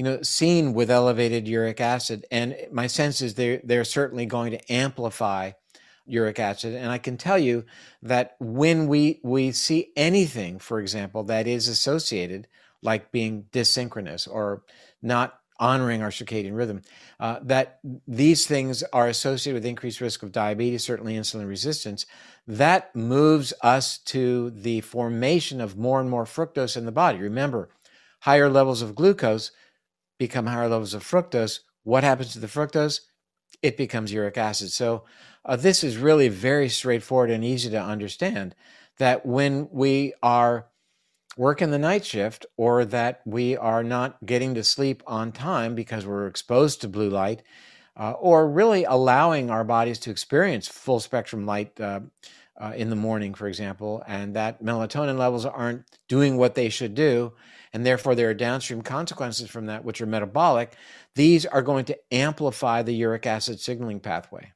[0.00, 2.24] you know, seen with elevated uric acid.
[2.30, 5.50] And my sense is they're, they're certainly going to amplify
[6.06, 6.74] uric acid.
[6.74, 7.66] And I can tell you
[8.00, 12.48] that when we, we see anything, for example, that is associated,
[12.80, 14.62] like being dysynchronous or
[15.02, 16.80] not honoring our circadian rhythm,
[17.20, 17.78] uh, that
[18.08, 22.06] these things are associated with increased risk of diabetes, certainly insulin resistance.
[22.48, 27.18] That moves us to the formation of more and more fructose in the body.
[27.18, 27.68] Remember,
[28.20, 29.50] higher levels of glucose
[30.20, 31.60] become higher levels of fructose.
[31.82, 33.00] What happens to the fructose?
[33.62, 34.70] It becomes uric acid.
[34.70, 35.04] So,
[35.44, 38.54] uh, this is really very straightforward and easy to understand
[38.98, 40.66] that when we are
[41.38, 46.04] working the night shift or that we are not getting to sleep on time because
[46.04, 47.42] we're exposed to blue light,
[47.96, 52.00] uh, or really allowing our bodies to experience full spectrum light uh,
[52.60, 56.94] uh, in the morning, for example, and that melatonin levels aren't doing what they should
[56.94, 57.32] do,
[57.72, 60.74] and therefore there are downstream consequences from that, which are metabolic,
[61.14, 64.52] these are going to amplify the uric acid signaling pathway.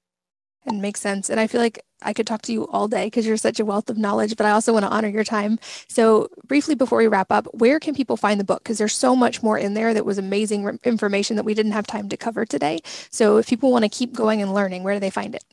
[0.66, 1.28] It makes sense.
[1.28, 3.64] And I feel like I could talk to you all day because you're such a
[3.64, 5.58] wealth of knowledge, but I also want to honor your time.
[5.88, 8.62] So, briefly before we wrap up, where can people find the book?
[8.62, 11.86] Because there's so much more in there that was amazing information that we didn't have
[11.86, 12.80] time to cover today.
[13.10, 15.44] So, if people want to keep going and learning, where do they find it?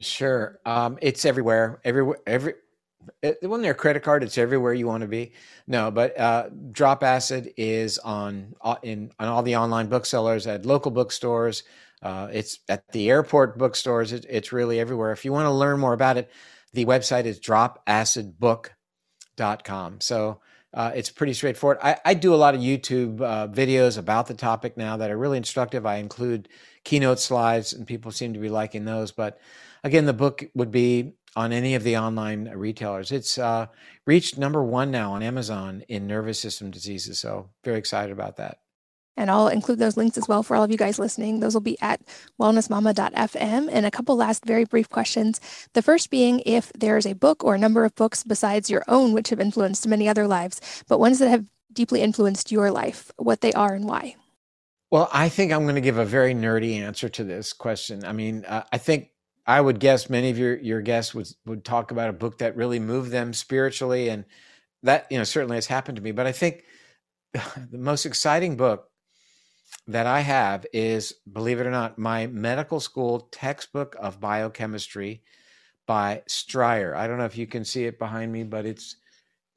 [0.00, 0.58] Sure.
[0.66, 1.80] Um, it's everywhere.
[1.84, 2.18] Everywhere.
[2.26, 2.54] Every
[3.22, 5.32] it, when they're credit card, it's everywhere you want to be.
[5.66, 10.66] No, but uh, Drop Acid is on uh, in on all the online booksellers at
[10.66, 11.62] local bookstores.
[12.02, 14.12] Uh, it's at the airport bookstores.
[14.12, 15.12] It, it's really everywhere.
[15.12, 16.30] If you want to learn more about it,
[16.72, 20.00] the website is dropacidbook.com.
[20.00, 20.40] So
[20.72, 21.78] uh, it's pretty straightforward.
[21.82, 25.18] I, I, do a lot of YouTube uh, videos about the topic now that are
[25.18, 25.84] really instructive.
[25.84, 26.48] I include
[26.84, 29.10] keynote slides, and people seem to be liking those.
[29.10, 29.40] But
[29.82, 33.12] again, the book would be on any of the online retailers.
[33.12, 33.66] It's uh,
[34.06, 37.18] reached number one now on Amazon in nervous system diseases.
[37.18, 38.58] So very excited about that.
[39.16, 41.40] And I'll include those links as well for all of you guys listening.
[41.40, 42.00] Those will be at
[42.40, 43.68] wellnessmama.fm.
[43.70, 45.40] And a couple last very brief questions.
[45.74, 49.12] The first being if there's a book or a number of books besides your own,
[49.12, 53.42] which have influenced many other lives, but ones that have deeply influenced your life, what
[53.42, 54.16] they are and why.
[54.90, 58.04] Well, I think I'm going to give a very nerdy answer to this question.
[58.04, 59.10] I mean, uh, I think
[59.50, 62.54] I would guess many of your your guests would would talk about a book that
[62.54, 64.24] really moved them spiritually, and
[64.84, 66.12] that you know certainly has happened to me.
[66.12, 66.62] But I think
[67.32, 68.88] the most exciting book
[69.88, 75.24] that I have is, believe it or not, my medical school textbook of biochemistry
[75.84, 76.94] by Stryer.
[76.94, 78.98] I don't know if you can see it behind me, but it's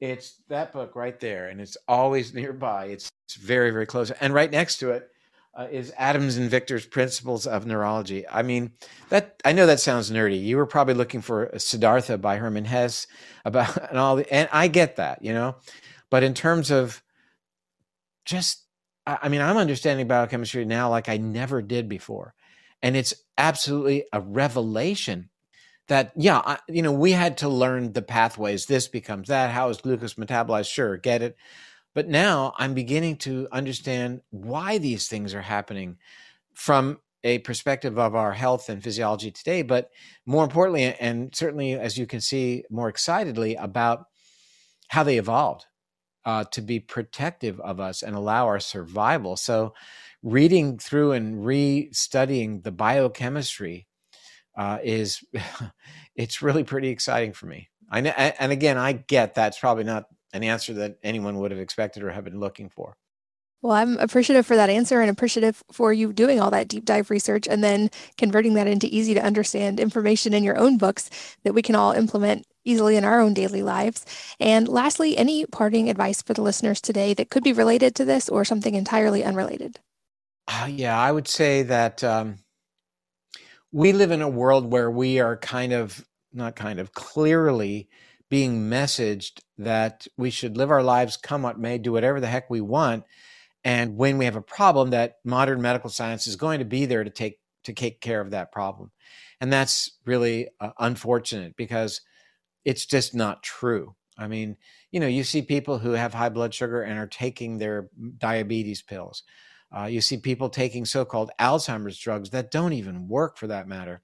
[0.00, 2.86] it's that book right there, and it's always nearby.
[2.86, 5.08] It's it's very very close, and right next to it
[5.56, 8.26] uh, is Adams and Victor's Principles of Neurology.
[8.28, 8.72] I mean,
[9.08, 10.42] that I know that sounds nerdy.
[10.42, 13.06] You were probably looking for Siddhartha by Hermann Hesse
[13.44, 15.56] about and all, the, and I get that, you know,
[16.10, 17.02] but in terms of
[18.24, 18.64] just,
[19.06, 22.34] I mean, I'm understanding biochemistry now like I never did before,
[22.82, 25.28] and it's absolutely a revelation
[25.88, 28.64] that yeah, I, you know, we had to learn the pathways.
[28.64, 29.50] This becomes that.
[29.50, 30.72] How is glucose metabolized?
[30.72, 31.36] Sure, get it
[31.94, 35.98] But now I'm beginning to understand why these things are happening
[36.54, 39.90] from a perspective of our health and physiology today, but
[40.26, 44.06] more importantly, and certainly as you can see more excitedly, about
[44.88, 45.64] how they evolved
[46.26, 49.36] uh, to be protective of us and allow our survival.
[49.36, 49.74] So,
[50.22, 53.86] reading through and re-studying the biochemistry
[54.56, 55.22] uh, is
[56.16, 57.68] it's really pretty exciting for me.
[57.90, 60.04] I know, and again, I get that's probably not
[60.34, 62.96] an answer that anyone would have expected or have been looking for.
[63.62, 67.08] Well, I'm appreciative for that answer and appreciative for you doing all that deep dive
[67.08, 71.08] research and then converting that into easy to understand information in your own books
[71.44, 74.04] that we can all implement easily in our own daily lives.
[74.38, 78.28] And lastly, any parting advice for the listeners today that could be related to this
[78.28, 79.78] or something entirely unrelated?
[80.46, 82.40] Uh, yeah, I would say that um,
[83.72, 87.88] we live in a world where we are kind of, not kind of, clearly
[88.30, 92.50] being messaged that we should live our lives come what may, do whatever the heck
[92.50, 93.04] we want.
[93.62, 97.04] And when we have a problem, that modern medical science is going to be there
[97.04, 98.90] to take to take care of that problem.
[99.40, 102.02] And that's really uh, unfortunate because
[102.64, 103.94] it's just not true.
[104.18, 104.56] I mean,
[104.90, 108.82] you know, you see people who have high blood sugar and are taking their diabetes
[108.82, 109.22] pills.
[109.76, 113.66] Uh, you see people taking so called Alzheimer's drugs that don't even work for that
[113.66, 114.02] matter.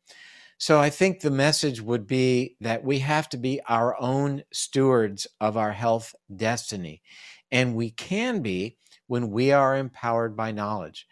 [0.60, 5.26] So I think the message would be that we have to be our own stewards
[5.40, 7.02] of our health destiny.
[7.50, 11.06] And we can be when we are empowered by knowledge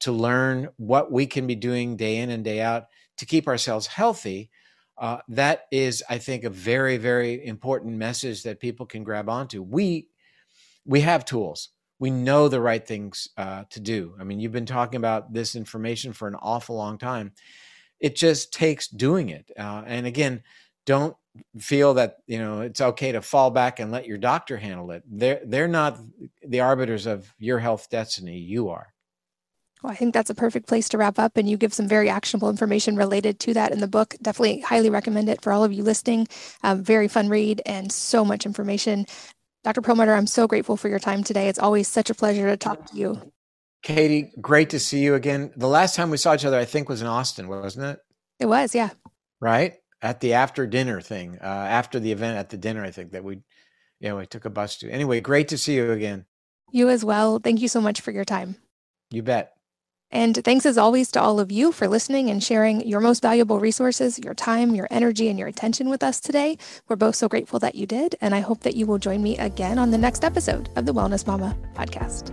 [0.00, 2.86] to learn what we can be doing day in and day out
[3.18, 4.50] to keep ourselves healthy
[4.96, 9.62] uh, that is, I think, a very, very important message that people can grab onto.
[9.62, 10.08] We
[10.86, 11.70] we have tools.
[11.98, 14.14] We know the right things uh, to do.
[14.20, 17.32] I mean, you've been talking about this information for an awful long time.
[18.00, 19.50] It just takes doing it.
[19.58, 20.42] Uh, and again,
[20.86, 21.16] don't
[21.58, 25.02] feel that you know it's okay to fall back and let your doctor handle it.
[25.06, 25.98] They're they're not
[26.46, 28.38] the arbiters of your health destiny.
[28.38, 28.94] You are.
[29.82, 31.36] Well, I think that's a perfect place to wrap up.
[31.36, 34.14] And you give some very actionable information related to that in the book.
[34.22, 36.26] Definitely highly recommend it for all of you listening.
[36.62, 39.04] Um, very fun read and so much information.
[39.62, 39.82] Dr.
[39.82, 41.48] Perlmutter, I'm so grateful for your time today.
[41.48, 43.33] It's always such a pleasure to talk to you.
[43.84, 45.52] Katie, great to see you again.
[45.56, 47.98] The last time we saw each other, I think, was in Austin, wasn't it?
[48.40, 48.90] It was, yeah.
[49.40, 53.12] Right at the after dinner thing, uh, after the event at the dinner, I think
[53.12, 53.40] that we,
[54.00, 54.90] yeah, we took a bus to.
[54.90, 56.24] Anyway, great to see you again.
[56.72, 57.38] You as well.
[57.38, 58.56] Thank you so much for your time.
[59.10, 59.52] You bet.
[60.10, 63.60] And thanks as always to all of you for listening and sharing your most valuable
[63.60, 66.56] resources, your time, your energy, and your attention with us today.
[66.88, 68.16] We're both so grateful that you did.
[68.22, 70.94] And I hope that you will join me again on the next episode of the
[70.94, 72.32] Wellness Mama podcast.